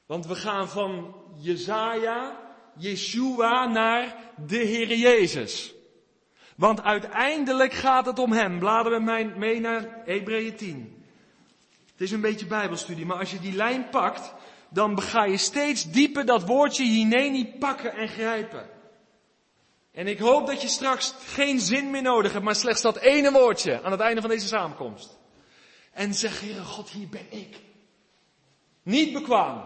[0.05, 2.42] Want we gaan van Jezaja,
[2.77, 5.73] Yeshua naar de Heer Jezus.
[6.55, 8.59] Want uiteindelijk gaat het om Hem.
[8.59, 11.05] Bladeren we mee naar Hebreeën 10.
[11.91, 14.33] Het is een beetje bijbelstudie, maar als je die lijn pakt,
[14.69, 18.69] dan ga je steeds dieper dat woordje hineni pakken en grijpen.
[19.91, 23.31] En ik hoop dat je straks geen zin meer nodig hebt, maar slechts dat ene
[23.31, 25.19] woordje aan het einde van deze samenkomst.
[25.91, 27.55] En zeg, Heere God, hier ben ik.
[28.83, 29.63] Niet bekwaam.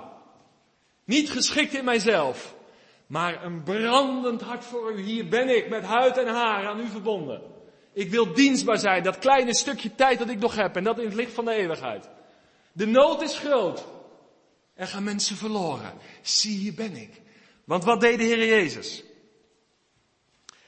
[1.04, 2.56] Niet geschikt in mijzelf.
[3.08, 5.02] Maar een brandend hart voor u.
[5.02, 7.42] Hier ben ik met huid en haar aan u verbonden.
[7.94, 9.04] Ik wil dienstbaar zijn.
[9.04, 10.76] Dat kleine stukje tijd dat ik nog heb.
[10.76, 12.10] En dat in het licht van de eeuwigheid.
[12.72, 13.86] De nood is groot.
[14.74, 15.94] Er gaan mensen verloren.
[16.22, 17.22] Zie, hier ben ik.
[17.64, 19.04] Want wat deed de Heer Jezus?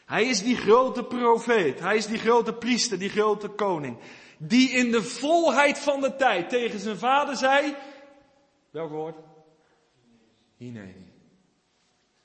[0.05, 1.79] Hij is die grote profeet.
[1.79, 3.97] Hij is die grote priester, die grote koning.
[4.37, 7.75] Die in de volheid van de tijd tegen zijn vader zei.
[8.71, 9.15] Welk woord?
[10.57, 11.08] Hineni.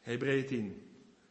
[0.04, 0.82] Hebreeën 10,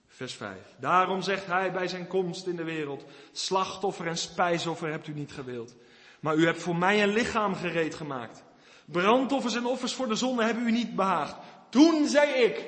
[0.08, 0.58] vers 5.
[0.80, 5.32] Daarom zegt hij bij zijn komst in de wereld, slachtoffer en spijsoffer hebt u niet
[5.32, 5.76] gewild.
[6.20, 8.44] Maar u hebt voor mij een lichaam gereed gemaakt.
[8.86, 11.36] Brandoffers en offers voor de zonde hebben u niet behaagd.
[11.70, 12.66] Toen zei ik,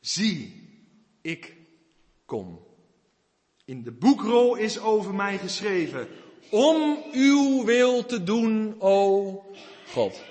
[0.00, 0.68] zie,
[1.20, 1.56] ik
[2.24, 2.66] kom.
[3.64, 6.08] In de boekrol is over mij geschreven,
[6.50, 9.44] om uw wil te doen, o
[9.86, 10.22] God.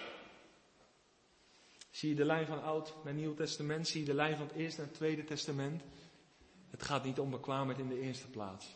[1.98, 3.88] Zie je de lijn van Oud naar Nieuw Testament?
[3.88, 5.82] Zie je de lijn van het Eerste naar het Tweede Testament?
[6.70, 8.76] Het gaat niet om bekwaamheid in de eerste plaats.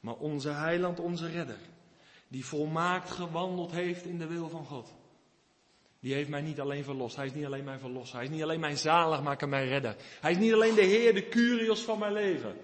[0.00, 1.58] Maar onze heiland, onze redder.
[2.28, 4.94] Die volmaakt gewandeld heeft in de wil van God.
[6.00, 7.16] Die heeft mij niet alleen verlost.
[7.16, 8.16] Hij is niet alleen mijn verlosser.
[8.16, 9.96] Hij is niet alleen mijn zaligmaker, mijn redder.
[10.20, 12.56] Hij is niet alleen de Heer, de Curios van mijn leven.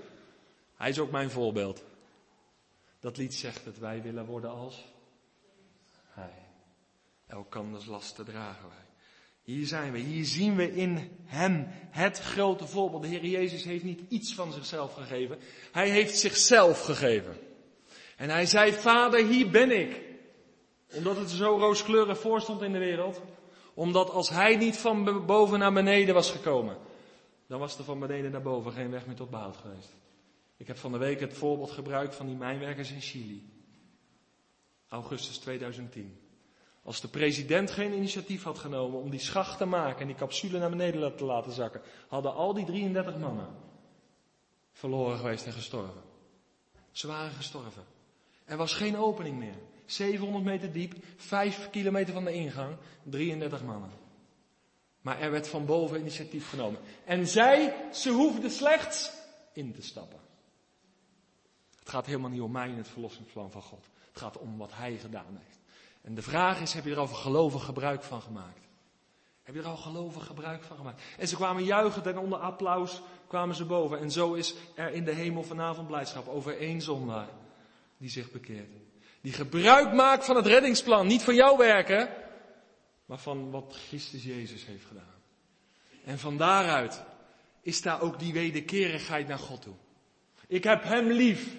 [0.76, 1.84] Hij is ook mijn voorbeeld.
[3.00, 3.78] Dat lied zegt het.
[3.78, 4.86] Wij willen worden als
[6.06, 6.48] Hij.
[7.26, 8.91] Elkanders lasten dragen wij.
[9.42, 13.02] Hier zijn we, hier zien we in Hem het grote voorbeeld.
[13.02, 15.38] De Heer Jezus heeft niet iets van zichzelf gegeven,
[15.72, 17.36] Hij heeft zichzelf gegeven.
[18.16, 20.00] En Hij zei, Vader, hier ben ik.
[20.94, 23.22] Omdat het zo rooskleurig voorstond in de wereld.
[23.74, 26.76] Omdat als Hij niet van boven naar beneden was gekomen,
[27.46, 29.94] dan was er van beneden naar boven geen weg meer tot behoud geweest.
[30.56, 33.50] Ik heb van de week het voorbeeld gebruikt van die mijnwerkers in Chili.
[34.88, 36.21] Augustus 2010.
[36.84, 40.58] Als de president geen initiatief had genomen om die schacht te maken en die capsule
[40.58, 43.48] naar beneden te laten zakken, hadden al die 33 mannen
[44.72, 46.02] verloren geweest en gestorven.
[46.90, 47.84] Ze waren gestorven.
[48.44, 49.56] Er was geen opening meer.
[49.86, 53.90] 700 meter diep, 5 kilometer van de ingang, 33 mannen.
[55.00, 56.80] Maar er werd van boven initiatief genomen.
[57.04, 59.10] En zij, ze hoefden slechts
[59.52, 60.18] in te stappen.
[61.78, 63.86] Het gaat helemaal niet om mij in het verlossingsplan van God.
[64.08, 65.61] Het gaat om wat Hij gedaan heeft.
[66.02, 68.62] En de vraag is, heb je er al gelovig gebruik van gemaakt?
[69.42, 71.02] Heb je er al gelovig gebruik van gemaakt?
[71.18, 73.98] En ze kwamen juichend en onder applaus kwamen ze boven.
[73.98, 77.28] En zo is er in de hemel vanavond blijdschap over één zondaar
[77.96, 78.68] die zich bekeert.
[79.20, 81.06] Die gebruik maakt van het reddingsplan.
[81.06, 82.08] Niet van jouw werken,
[83.06, 85.20] maar van wat Christus Jezus heeft gedaan.
[86.04, 87.02] En van daaruit
[87.60, 89.74] is daar ook die wederkerigheid naar God toe.
[90.46, 91.56] Ik heb Hem lief,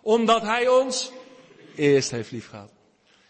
[0.00, 1.12] omdat Hij ons
[1.74, 2.72] eerst heeft lief gehad.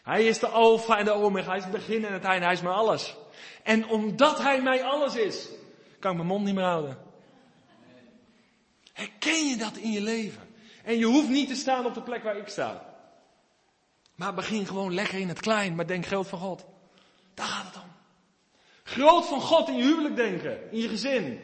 [0.03, 1.49] Hij is de alfa en de omega.
[1.49, 2.45] Hij is het begin en het einde.
[2.45, 3.17] Hij is mijn alles.
[3.63, 5.49] En omdat hij mij alles is,
[5.99, 6.99] kan ik mijn mond niet meer houden.
[8.93, 10.55] Herken je dat in je leven?
[10.85, 12.95] En je hoeft niet te staan op de plek waar ik sta.
[14.15, 16.65] Maar begin gewoon lekker in het klein, maar denk groot van God.
[17.35, 17.91] Daar gaat het om.
[18.83, 21.41] Groot van God in je huwelijk denken, in je gezin,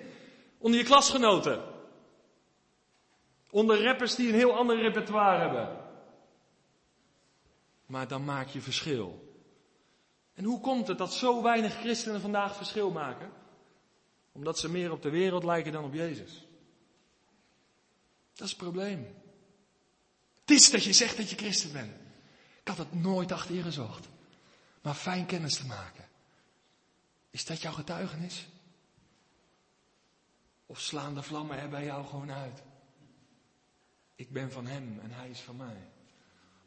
[0.58, 1.62] onder je klasgenoten.
[3.50, 5.87] Onder rappers die een heel ander repertoire hebben
[7.88, 9.36] maar dan maak je verschil.
[10.34, 13.32] En hoe komt het dat zo weinig christenen vandaag verschil maken?
[14.32, 16.46] Omdat ze meer op de wereld lijken dan op Jezus.
[18.32, 19.14] Dat is het probleem.
[20.40, 21.92] Het is dat je zegt dat je christen bent.
[22.60, 24.08] Ik had het nooit achter je gezocht.
[24.82, 26.08] Maar fijn kennis te maken.
[27.30, 28.46] Is dat jouw getuigenis?
[30.66, 32.62] Of slaan de vlammen er bij jou gewoon uit?
[34.14, 35.88] Ik ben van Hem en Hij is van mij.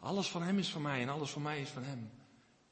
[0.02, 2.10] Alles van Hem is van mij en alles van mij is van Hem.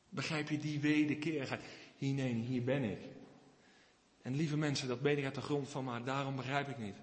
[0.10, 1.62] Begrijp je die wederkerigheid?
[1.98, 3.00] Hier, nee, hier ben ik.
[4.22, 6.96] En lieve mensen, dat ben ik uit de grond van, maar daarom begrijp ik niet.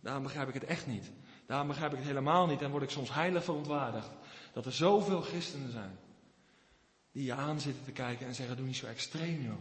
[0.00, 1.10] Daarom begrijp ik het echt niet.
[1.46, 4.10] Daarom begrijp ik het helemaal niet en word ik soms heilig verontwaardigd.
[4.52, 5.98] Dat er zoveel christenen zijn.
[7.12, 9.60] Die je aan zitten te kijken en zeggen, doe niet zo extreem joh.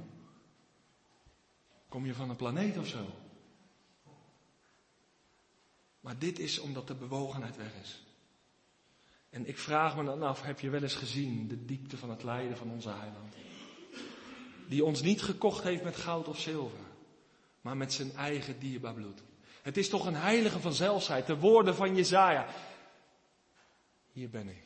[1.89, 3.05] Kom je van een planeet of zo?
[5.99, 8.04] Maar dit is omdat de bewogenheid weg is.
[9.35, 12.23] En ik vraag me dan af, heb je wel eens gezien de diepte van het
[12.23, 13.35] lijden van onze heiland?
[14.67, 16.85] Die ons niet gekocht heeft met goud of zilver,
[17.61, 19.23] maar met zijn eigen dierbaar bloed.
[19.61, 22.47] Het is toch een heilige van zelfsheid, de woorden van Jezaja.
[24.11, 24.63] Hier ben ik.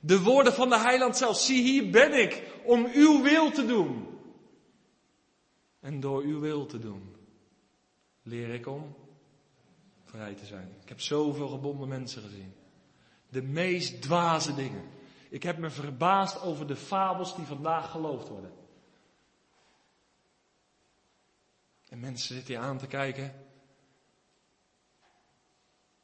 [0.00, 4.06] De woorden van de heiland zelf, zie hier ben ik, om uw wil te doen.
[5.80, 7.16] En door uw wil te doen,
[8.22, 8.96] leer ik om
[10.04, 10.76] vrij te zijn.
[10.82, 12.57] Ik heb zoveel gebonden mensen gezien.
[13.28, 14.88] De meest dwaze dingen.
[15.30, 18.52] Ik heb me verbaasd over de fabels die vandaag geloofd worden.
[21.88, 23.46] En mensen zitten hier aan te kijken.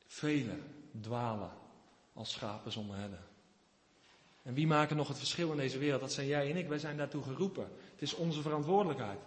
[0.06, 1.50] Velen dwalen
[2.12, 3.22] als schapen zonder herder.
[4.42, 6.00] En wie maken nog het verschil in deze wereld?
[6.00, 6.68] Dat zijn jij en ik.
[6.68, 7.68] Wij zijn daartoe geroepen.
[7.90, 9.20] Het is onze verantwoordelijkheid.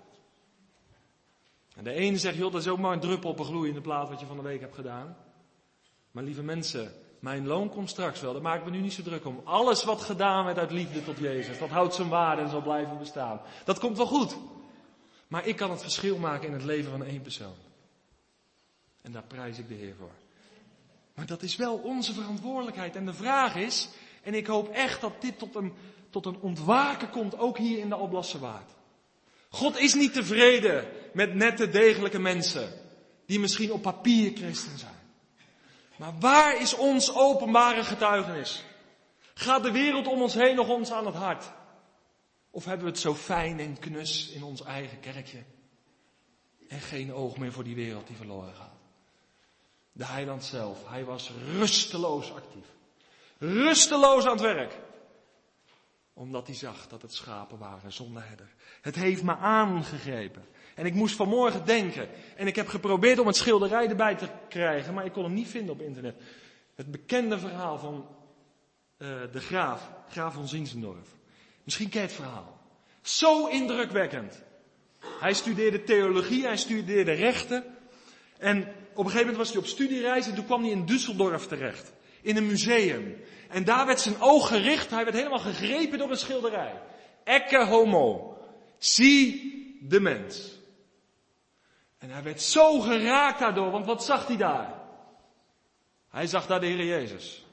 [1.76, 4.10] En de ene zegt, joh, dat is ook maar een druppel op een gloeiende plaat
[4.10, 5.18] wat je van de week hebt gedaan.
[6.12, 8.34] Maar lieve mensen, mijn loon komt straks wel.
[8.34, 9.42] Daar maak ik me nu niet zo druk om.
[9.44, 12.98] Alles wat gedaan werd uit liefde tot Jezus, dat houdt zijn waarde en zal blijven
[12.98, 13.42] bestaan.
[13.66, 14.38] Dat komt wel goed.
[15.28, 17.56] Maar ik kan het verschil maken in het leven van één persoon.
[19.02, 20.12] En daar prijs ik de Heer voor.
[21.16, 22.96] Maar dat is wel onze verantwoordelijkheid.
[22.96, 23.90] En de vraag is,
[24.24, 25.74] en ik hoop echt dat dit tot een,
[26.10, 28.72] tot een ontwaken komt, ook hier in de Alblasse Waard.
[29.50, 32.70] God is niet tevreden met nette, degelijke mensen,
[33.26, 34.97] die misschien op papier christen zijn.
[35.98, 38.64] Maar waar is ons openbare getuigenis?
[39.34, 41.52] Gaat de wereld om ons heen nog ons aan het hart?
[42.50, 45.44] Of hebben we het zo fijn en knus in ons eigen kerkje?
[46.68, 48.76] En geen oog meer voor die wereld die verloren gaat.
[49.92, 52.66] De heiland zelf, hij was rusteloos actief.
[53.38, 54.78] Rusteloos aan het werk
[56.18, 58.54] omdat hij zag dat het schapen waren zonder herder.
[58.82, 60.46] Het heeft me aangegrepen.
[60.78, 62.10] En ik moest vanmorgen denken.
[62.36, 65.48] En ik heb geprobeerd om het schilderij erbij te krijgen, maar ik kon het niet
[65.48, 66.16] vinden op internet.
[66.76, 68.06] Het bekende verhaal van
[68.98, 71.08] uh, de graaf, graaf van Zinzendorf.
[71.64, 72.62] Misschien ken je het verhaal.
[73.02, 74.44] Zo indrukwekkend.
[75.20, 77.64] Hij studeerde theologie, hij studeerde rechten.
[78.38, 78.60] En
[78.94, 81.94] op een gegeven moment was hij op studiereis en toen kwam hij in Düsseldorf terecht.
[82.22, 83.16] In een museum.
[83.50, 86.82] En daar werd zijn oog gericht, hij werd helemaal gegrepen door een schilderij.
[87.24, 88.38] Ecce homo.
[88.78, 90.57] Zie de mens.
[92.08, 94.82] En hij werd zo geraakt daardoor, want wat zag hij daar?
[96.10, 97.46] Hij zag daar de Heer Jezus.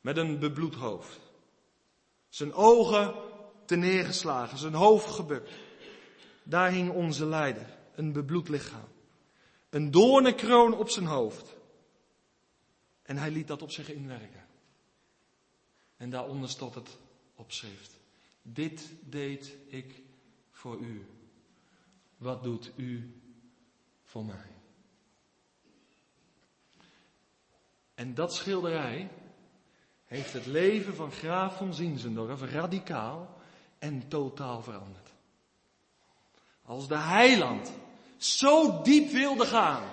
[0.00, 1.20] Met een bebloed hoofd.
[2.28, 3.14] Zijn ogen
[3.66, 5.50] neergeslagen, zijn hoofd gebukt.
[6.42, 8.88] Daar hing onze leider, een bebloed lichaam.
[9.70, 11.56] Een doornenkroon op zijn hoofd.
[13.02, 14.46] En hij liet dat op zich inwerken.
[15.96, 16.98] En daaronder stond het
[17.34, 18.00] opschrift.
[18.42, 20.02] Dit deed ik
[20.50, 21.06] voor u.
[22.16, 23.22] Wat doet u
[24.14, 24.52] voor mij?
[27.94, 29.08] En dat schilderij
[30.04, 33.36] heeft het leven van Graaf van Zinzendorf radicaal
[33.78, 35.12] en totaal veranderd.
[36.62, 37.72] Als de heiland
[38.16, 39.88] zo diep wilde gaan,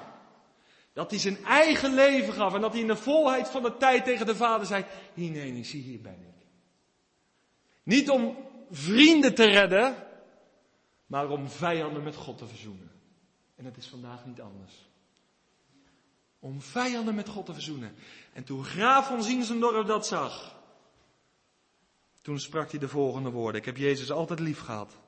[0.94, 4.04] dat hij zijn eigen leven gaf en dat hij in de volheid van de tijd
[4.04, 6.46] tegen de vader zei, hier nee, nee, zie hier ben ik.
[7.84, 8.38] Niet om
[8.72, 9.96] vrienden te redden,
[11.06, 12.91] maar om vijanden met God te verzoenen.
[13.62, 14.90] En dat is vandaag niet anders.
[16.40, 17.94] Om vijanden met God te verzoenen.
[18.34, 20.56] En toen graaf van Ziensendorf dat zag,
[22.22, 23.60] toen sprak hij de volgende woorden.
[23.60, 25.00] Ik heb Jezus altijd lief gehad.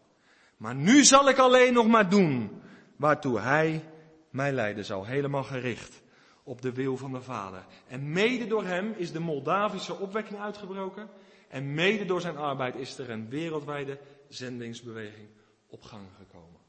[0.57, 2.61] Maar nu zal ik alleen nog maar doen
[2.95, 3.89] waartoe hij
[4.29, 5.07] mij leiden zou.
[5.07, 6.01] Helemaal gericht
[6.43, 7.65] op de wil van de Vader.
[7.87, 11.09] En mede door hem is de Moldavische opwekking uitgebroken.
[11.47, 15.27] En mede door zijn arbeid is er een wereldwijde zendingsbeweging
[15.67, 16.62] op gang gekomen.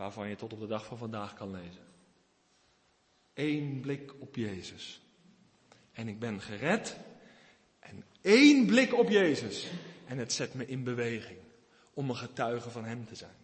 [0.00, 1.84] Waarvan je tot op de dag van vandaag kan lezen.
[3.34, 5.00] Eén blik op Jezus.
[5.92, 6.96] En ik ben gered.
[7.78, 9.66] En één blik op Jezus.
[10.06, 11.38] En het zet me in beweging
[11.94, 13.36] om een getuige van Hem te zijn.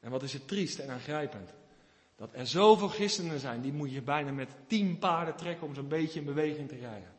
[0.00, 1.50] En wat is het triest en aangrijpend?
[2.16, 5.88] Dat er zoveel christenen zijn, die moet je bijna met tien paarden trekken om zo'n
[5.88, 7.12] beetje in beweging te krijgen.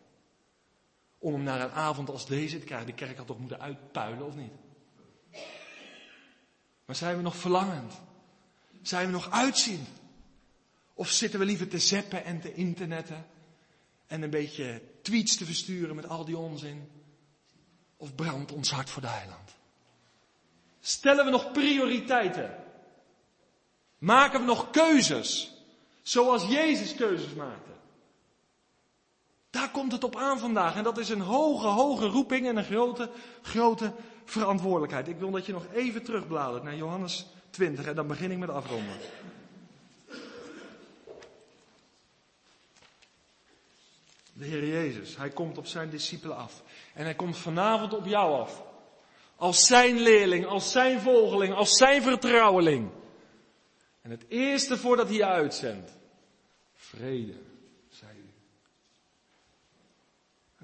[1.17, 2.87] Om hem naar een avond als deze te krijgen.
[2.87, 4.53] De kerk had toch moeten uitpuilen, of niet?
[6.85, 7.93] Maar zijn we nog verlangend?
[8.81, 9.85] Zijn we nog uitzien?
[10.93, 13.25] Of zitten we liever te zeppen en te internetten?
[14.07, 16.89] En een beetje tweets te versturen met al die onzin?
[17.97, 19.55] Of brandt ons hart voor de heiland?
[20.79, 22.63] Stellen we nog prioriteiten?
[23.97, 25.53] Maken we nog keuzes?
[26.01, 27.71] Zoals Jezus keuzes maakte.
[29.49, 30.75] Daar komt het op aan vandaag.
[30.75, 33.09] En dat is een hoge, hoge roeping en een grote,
[33.41, 33.93] grote
[34.25, 35.07] verantwoordelijkheid.
[35.07, 38.49] Ik wil dat je nog even terugbladert naar Johannes 20 en dan begin ik met
[38.49, 38.97] afronden.
[44.33, 46.63] De Heer Jezus, Hij komt op zijn discipelen af.
[46.93, 48.63] En Hij komt vanavond op jou af.
[49.35, 52.89] Als zijn leerling, als zijn volgeling, als zijn vertrouweling.
[54.01, 55.91] En het eerste voordat hij je uitzendt.
[56.75, 57.33] Vrede,
[57.89, 58.29] zei u.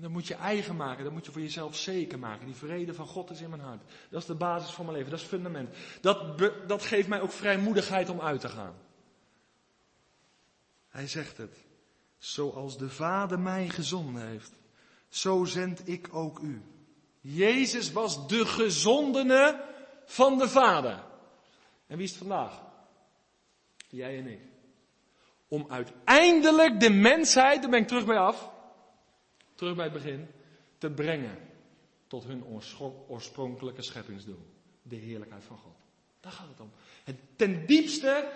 [0.02, 2.46] En dat moet je eigen maken, dat moet je voor jezelf zeker maken.
[2.46, 3.82] Die vrede van God is in mijn hart.
[4.10, 5.76] Dat is de basis van mijn leven, dat is het fundament.
[6.02, 8.76] Dat, dat geeft mij ook vrijmoedigheid om uit te gaan.
[10.90, 11.58] Hij zegt het.
[12.18, 14.52] Zoals de Vader mij gezonden heeft,
[15.10, 16.62] zo zend ik ook u.
[17.20, 19.64] Jezus was de gezondene
[20.06, 21.04] van de Vader.
[21.88, 22.62] En wie is het vandaag?
[23.90, 24.42] Jij en ik.
[25.48, 28.51] Om uiteindelijk de mensheid, daar ben ik terug bij af,
[29.62, 30.28] terug bij het begin,
[30.78, 31.38] te brengen
[32.08, 32.44] tot hun
[33.08, 34.46] oorspronkelijke scheppingsdoel.
[34.84, 35.76] De heerlijkheid van God.
[36.20, 36.72] Daar gaat het om.
[37.04, 38.30] Het ten diepste,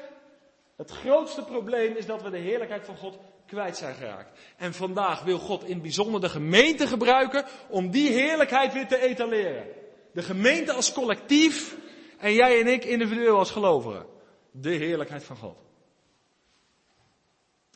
[0.75, 4.39] het grootste probleem is dat we de heerlijkheid van God kwijt zijn geraakt.
[4.57, 9.67] En vandaag wil God in bijzonder de gemeente gebruiken om die heerlijkheid weer te etaleren.
[10.13, 11.77] De gemeente als collectief
[12.17, 14.05] en jij en ik individueel als gelovigen
[14.51, 15.57] de heerlijkheid van God.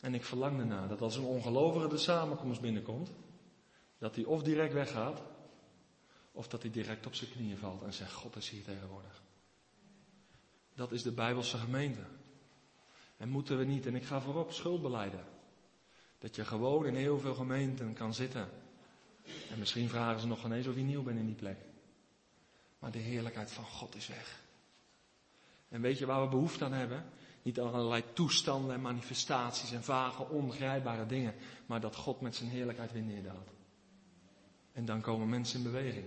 [0.00, 3.12] En ik verlang ernaar dat als een ongelovige de samenkomst binnenkomt,
[4.00, 5.22] dat hij of direct weggaat,
[6.32, 9.22] of dat hij direct op zijn knieën valt en zegt, God is hier tegenwoordig.
[10.74, 12.04] Dat is de Bijbelse gemeente.
[13.16, 15.24] En moeten we niet, en ik ga voorop, schuld beleiden.
[16.18, 18.48] Dat je gewoon in heel veel gemeenten kan zitten.
[19.50, 21.58] En misschien vragen ze nog eens of je nieuw bent in die plek.
[22.78, 24.40] Maar de heerlijkheid van God is weg.
[25.68, 27.04] En weet je waar we behoefte aan hebben?
[27.42, 31.34] Niet allerlei toestanden en manifestaties en vage, ongrijpbare dingen.
[31.66, 33.50] Maar dat God met zijn heerlijkheid weer neerdaalt.
[34.72, 36.06] En dan komen mensen in beweging.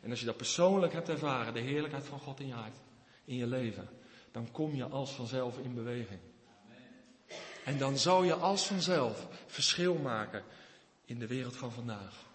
[0.00, 2.76] En als je dat persoonlijk hebt ervaren, de heerlijkheid van God in je hart,
[3.24, 3.88] in je leven,
[4.30, 6.20] dan kom je als vanzelf in beweging.
[7.64, 10.44] En dan zou je als vanzelf verschil maken
[11.04, 12.28] in de wereld van vandaag.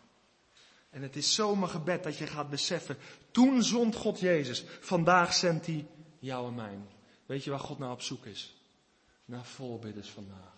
[0.90, 2.98] En het is zomaar gebed dat je gaat beseffen,
[3.32, 5.88] toen zond God Jezus, vandaag zendt hij
[6.20, 6.78] jou en mij.
[7.26, 8.56] Weet je waar God naar op zoek is?
[9.26, 10.55] Naar voorbidders vandaag.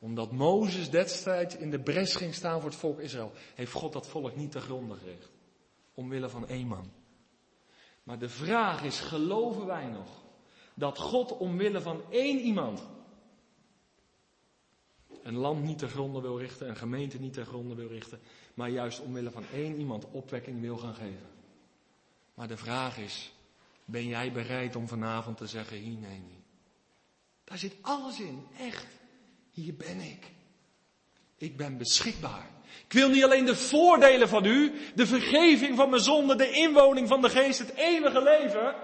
[0.00, 4.08] Omdat Mozes destijds in de bres ging staan voor het volk Israël, heeft God dat
[4.08, 5.30] volk niet te gronden gericht.
[5.94, 6.92] Omwille van één man.
[8.02, 10.08] Maar de vraag is, geloven wij nog
[10.74, 12.88] dat God omwille van één iemand
[15.22, 18.20] een land niet te gronden wil richten, een gemeente niet te gronden wil richten,
[18.54, 21.28] maar juist omwille van één iemand opwekking wil gaan geven.
[22.34, 23.32] Maar de vraag is,
[23.84, 26.44] ben jij bereid om vanavond te zeggen, hier nee, niet.
[27.44, 28.99] Daar zit alles in, echt.
[29.60, 30.32] Hier ben ik.
[31.36, 32.50] Ik ben beschikbaar.
[32.86, 37.08] Ik wil niet alleen de voordelen van u, de vergeving van mijn zonde, de inwoning
[37.08, 38.74] van de geest, het eeuwige leven.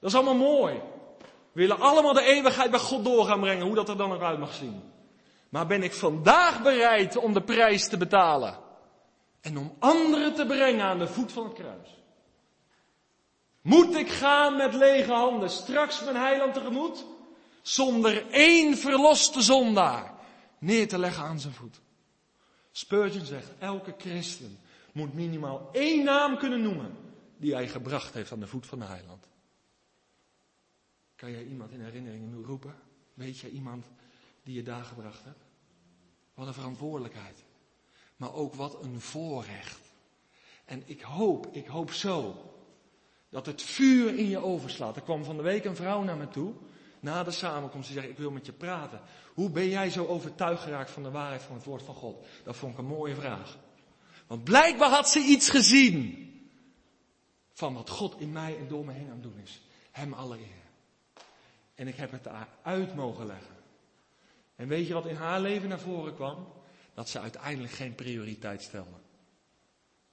[0.00, 0.74] Dat is allemaal mooi.
[1.52, 4.22] We willen allemaal de eeuwigheid bij God door gaan brengen, hoe dat er dan ook
[4.22, 4.82] uit mag zien.
[5.48, 8.58] Maar ben ik vandaag bereid om de prijs te betalen?
[9.40, 12.02] En om anderen te brengen aan de voet van het kruis?
[13.60, 17.04] Moet ik gaan met lege handen straks mijn heiland tegemoet?
[17.64, 20.14] Zonder één verloste zondaar
[20.58, 21.80] neer te leggen aan zijn voet.
[22.70, 24.58] Spurgeon zegt, elke christen
[24.92, 26.96] moet minimaal één naam kunnen noemen
[27.36, 29.26] die hij gebracht heeft aan de voet van de heiland.
[31.16, 32.74] Kan jij iemand in herinnering roepen?
[33.14, 33.86] Weet je iemand
[34.42, 35.44] die je daar gebracht hebt?
[36.34, 37.44] Wat een verantwoordelijkheid.
[38.16, 39.80] Maar ook wat een voorrecht.
[40.64, 42.34] En ik hoop, ik hoop zo
[43.28, 44.96] dat het vuur in je overslaat.
[44.96, 46.54] Er kwam van de week een vrouw naar me toe,
[47.04, 49.00] na de samenkomst, die zei, ik wil met je praten.
[49.34, 52.26] Hoe ben jij zo overtuigd geraakt van de waarheid van het woord van God?
[52.44, 53.56] Dat vond ik een mooie vraag.
[54.26, 56.28] Want blijkbaar had ze iets gezien
[57.52, 59.60] van wat God in mij en door me heen aan het doen is.
[59.90, 60.64] Hem alle eer.
[61.74, 63.56] En ik heb het daar uit mogen leggen.
[64.56, 66.52] En weet je wat in haar leven naar voren kwam?
[66.94, 68.98] Dat ze uiteindelijk geen prioriteit stelde.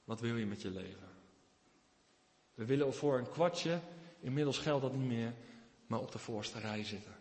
[0.04, 1.10] Wat wil je met je leven?
[2.54, 3.80] We willen voor een kwartje
[4.22, 5.34] Inmiddels geldt dat niet meer,
[5.92, 7.16] maar op de voorste rij zitten.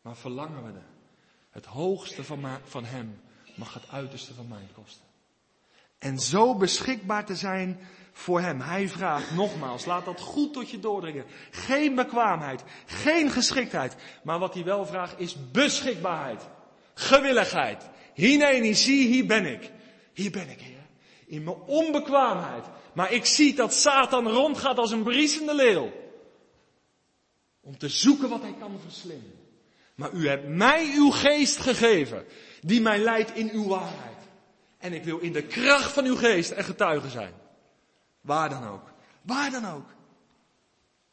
[0.00, 0.86] Maar verlangen we er.
[1.50, 3.20] Het hoogste van, van Hem
[3.54, 5.04] mag het uiterste van mij kosten.
[5.98, 7.80] En zo beschikbaar te zijn
[8.12, 8.60] voor Hem.
[8.60, 11.24] Hij vraagt nogmaals, laat dat goed tot je doordringen.
[11.50, 13.96] Geen bekwaamheid, geen geschiktheid.
[14.22, 16.48] Maar wat hij wel vraagt is beschikbaarheid.
[16.94, 17.88] Gewilligheid.
[18.14, 19.70] Hineni, zie, hier ben ik.
[20.12, 20.86] Hier ben ik, Heer.
[21.26, 22.64] In mijn onbekwaamheid.
[22.94, 26.02] Maar ik zie dat Satan rondgaat als een briesende leeuw.
[27.64, 29.32] Om te zoeken wat hij kan verslinden.
[29.94, 32.24] Maar u hebt mij uw geest gegeven,
[32.60, 34.16] die mij leidt in uw waarheid.
[34.78, 37.32] En ik wil in de kracht van uw geest en getuige zijn.
[38.20, 38.92] Waar dan ook.
[39.22, 39.86] Waar dan ook.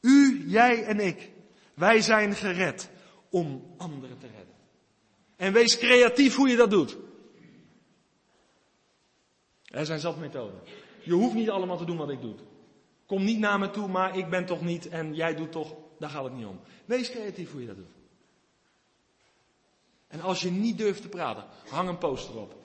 [0.01, 1.31] U, jij en ik.
[1.73, 2.89] Wij zijn gered
[3.29, 4.55] om anderen te redden.
[5.35, 6.97] En wees creatief hoe je dat doet.
[9.65, 10.61] Er zijn zat methoden.
[11.03, 12.35] Je hoeft niet allemaal te doen wat ik doe.
[13.05, 16.09] Kom niet naar me toe, maar ik ben toch niet en jij doet toch, daar
[16.09, 16.59] gaat het niet om.
[16.85, 17.93] Wees creatief hoe je dat doet.
[20.07, 22.55] En als je niet durft te praten, hang een poster op.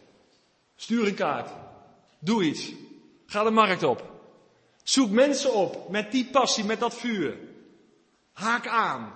[0.77, 1.51] Stuur een kaart.
[2.19, 2.73] Doe iets.
[3.27, 4.15] Ga de markt op.
[4.83, 7.39] Zoek mensen op met die passie, met dat vuur.
[8.33, 9.15] Haak aan.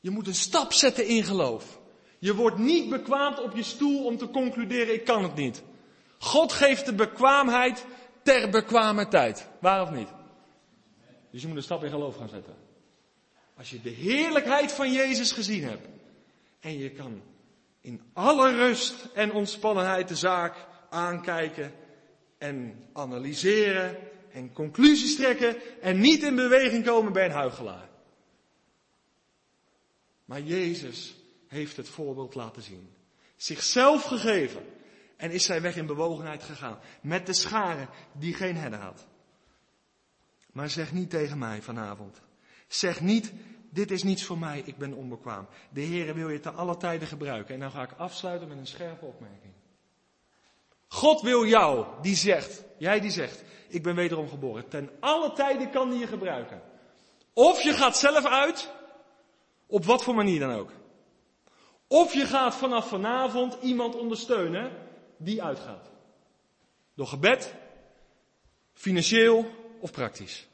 [0.00, 1.78] Je moet een stap zetten in geloof.
[2.18, 5.62] Je wordt niet bekwaamd op je stoel om te concluderen, ik kan het niet.
[6.18, 7.84] God geeft de bekwaamheid
[8.22, 9.48] ter bekwame tijd.
[9.60, 10.08] Waar of niet?
[11.30, 12.67] Dus je moet een stap in geloof gaan zetten.
[13.58, 15.88] Als je de heerlijkheid van Jezus gezien hebt.
[16.60, 17.22] En je kan
[17.80, 21.72] in alle rust en ontspannenheid de zaak aankijken
[22.38, 23.98] en analyseren
[24.32, 27.88] en conclusies trekken en niet in beweging komen bij een huigelaar.
[30.24, 31.14] Maar Jezus
[31.46, 32.94] heeft het voorbeeld laten zien.
[33.36, 34.64] Zichzelf gegeven
[35.16, 36.78] en is zijn weg in bewogenheid gegaan.
[37.00, 39.06] Met de scharen die geen herder had.
[40.52, 42.20] Maar zeg niet tegen mij vanavond.
[42.68, 43.32] Zeg niet,
[43.70, 45.46] dit is niets voor mij, ik ben onbekwaam.
[45.70, 47.54] De Heer wil je te alle tijden gebruiken.
[47.54, 49.52] En dan ga ik afsluiten met een scherpe opmerking.
[50.88, 54.68] God wil jou, die zegt, jij die zegt, ik ben wederom geboren.
[54.68, 56.62] Ten alle tijden kan hij je gebruiken.
[57.32, 58.70] Of je gaat zelf uit,
[59.66, 60.70] op wat voor manier dan ook.
[61.86, 64.72] Of je gaat vanaf vanavond iemand ondersteunen
[65.16, 65.90] die uitgaat.
[66.94, 67.54] Door gebed,
[68.72, 69.50] financieel
[69.80, 70.48] of praktisch.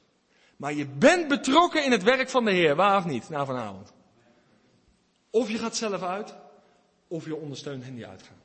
[0.56, 3.92] Maar je bent betrokken in het werk van de Heer, waar of niet, na vanavond.
[5.30, 6.34] Of je gaat zelf uit,
[7.08, 8.42] of je ondersteunt hen die uitgaan.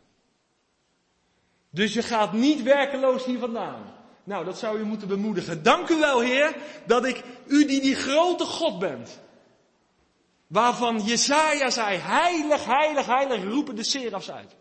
[1.69, 3.81] Dus je gaat niet werkeloos hier vandaan.
[4.23, 5.63] Nou, dat zou je moeten bemoedigen.
[5.63, 6.55] Dank u wel, Heer,
[6.85, 9.19] dat ik u die die grote God bent.
[10.47, 14.55] Waarvan Jezaja zei, heilig, heilig, heilig, roepen de serafs uit.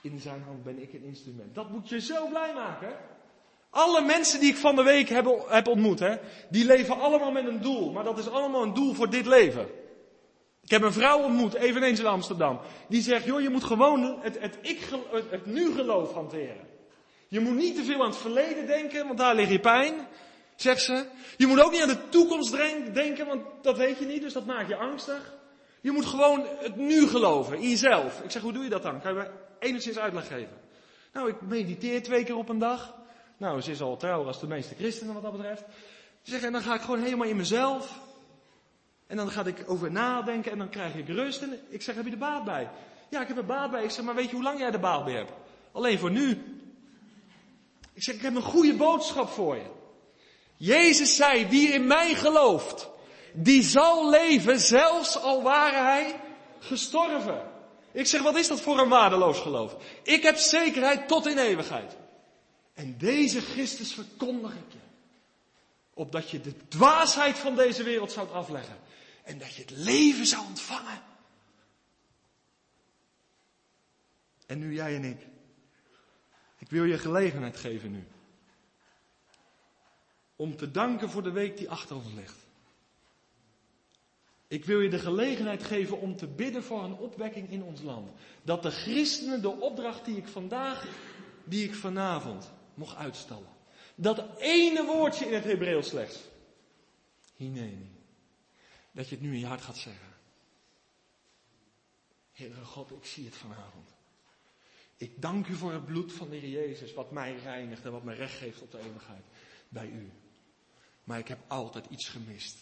[0.00, 1.54] In zijn hand ben ik een instrument.
[1.54, 2.96] Dat moet je zo blij maken.
[3.70, 6.16] Alle mensen die ik van de week heb, heb ontmoet, hè,
[6.48, 7.92] die leven allemaal met een doel.
[7.92, 9.68] Maar dat is allemaal een doel voor dit leven.
[10.62, 12.60] Ik heb een vrouw ontmoet, eveneens in Amsterdam.
[12.88, 14.88] Die zegt, joh, je moet gewoon het, het, ik,
[15.30, 16.68] het, nu geloof hanteren.
[17.28, 19.94] Je moet niet te veel aan het verleden denken, want daar lig je pijn,
[20.56, 21.04] zegt ze.
[21.36, 22.56] Je moet ook niet aan de toekomst
[22.92, 25.34] denken, want dat weet je niet, dus dat maakt je angstig.
[25.80, 28.20] Je moet gewoon het nu geloven, in jezelf.
[28.20, 29.00] Ik zeg, hoe doe je dat dan?
[29.00, 30.58] Kan je me enigszins uitleg geven?
[31.12, 32.94] Nou, ik mediteer twee keer op een dag.
[33.40, 35.62] Nou, ze is al trouwer als de meeste christenen wat dat betreft.
[36.22, 37.98] Ze zeggen, en dan ga ik gewoon helemaal in mezelf.
[39.06, 41.42] En dan ga ik over nadenken en dan krijg ik rust.
[41.42, 42.70] En ik zeg, heb je er baat bij?
[43.08, 43.84] Ja, ik heb er baat bij.
[43.84, 45.32] Ik zeg, maar weet je hoe lang jij er baat bij hebt?
[45.72, 46.30] Alleen voor nu.
[47.92, 49.70] Ik zeg, ik heb een goede boodschap voor je.
[50.56, 52.88] Jezus zei, wie in mij gelooft,
[53.32, 56.20] die zal leven, zelfs al waren hij
[56.58, 57.42] gestorven.
[57.92, 59.76] Ik zeg, wat is dat voor een waardeloos geloof?
[60.02, 61.96] Ik heb zekerheid tot in eeuwigheid.
[62.80, 64.78] En deze Christus verkondig ik je.
[65.94, 68.76] Opdat je de dwaasheid van deze wereld zou afleggen.
[69.24, 71.02] En dat je het leven zou ontvangen.
[74.46, 75.26] En nu jij en ik.
[76.58, 78.06] Ik wil je gelegenheid geven nu.
[80.36, 82.46] Om te danken voor de week die achter ons ligt.
[84.48, 88.10] Ik wil je de gelegenheid geven om te bidden voor een opwekking in ons land.
[88.42, 90.86] Dat de christenen de opdracht die ik vandaag,
[91.44, 93.48] die ik vanavond mocht uitstellen.
[93.94, 96.18] Dat ene woordje in het Hebreeuws slechts.
[97.36, 97.90] Hineni.
[98.92, 100.08] Dat je het nu in je hart gaat zeggen.
[102.32, 103.88] Heere God, ik zie het vanavond.
[104.96, 108.04] Ik dank u voor het bloed van de Heer Jezus, wat mij reinigt en wat
[108.04, 109.24] mij recht geeft op de eeuwigheid
[109.68, 110.10] bij u.
[111.04, 112.58] Maar ik heb altijd iets gemist.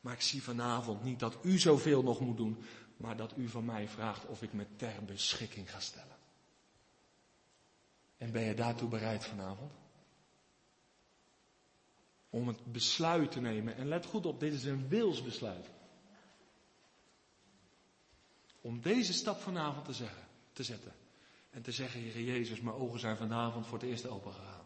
[0.00, 2.64] Maar ik zie vanavond niet dat u zoveel nog moet doen,
[2.96, 6.15] maar dat u van mij vraagt of ik me ter beschikking ga stellen.
[8.16, 9.72] En ben je daartoe bereid vanavond?
[12.36, 13.76] om het besluit te nemen.
[13.76, 15.66] En let goed op, dit is een wilsbesluit.
[18.60, 20.92] Om deze stap vanavond te, zeggen, te zetten.
[21.50, 24.64] En te zeggen, Heer Jezus, mijn ogen zijn vanavond voor het eerst open gegaan.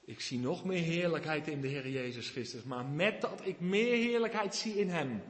[0.00, 2.62] Ik zie nog meer heerlijkheid in de Heer Jezus Christus.
[2.62, 5.22] Maar met dat ik meer heerlijkheid zie in Hem,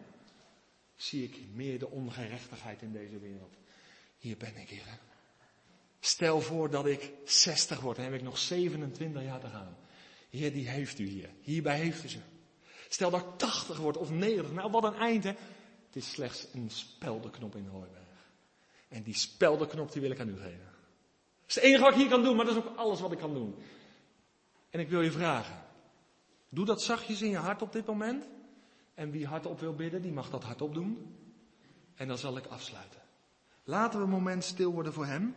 [0.97, 3.55] zie ik meer de ongerechtigheid in deze wereld.
[4.19, 5.10] Hier ben ik, Heer.
[6.01, 9.77] Stel voor dat ik 60 word en heb ik nog 27 jaar te gaan.
[10.31, 11.31] Heer, die heeft u hier.
[11.41, 12.19] Hierbij heeft u ze.
[12.89, 14.53] Stel dat ik 80 word of 90.
[14.53, 15.31] Nou, wat een eind, hè.
[15.87, 18.01] Het is slechts een speldenknop in de hooiberg.
[18.89, 20.69] En die speldenknop die wil ik aan u geven.
[21.41, 23.13] Dat is het enige wat ik hier kan doen, maar dat is ook alles wat
[23.13, 23.55] ik kan doen.
[24.71, 25.65] En ik wil je vragen.
[26.49, 28.29] Doe dat zachtjes in je hart op dit moment.
[28.95, 31.17] En wie hardop wil bidden, die mag dat hardop doen.
[31.95, 33.01] En dan zal ik afsluiten.
[33.65, 35.35] Laten we een moment stil worden voor hem.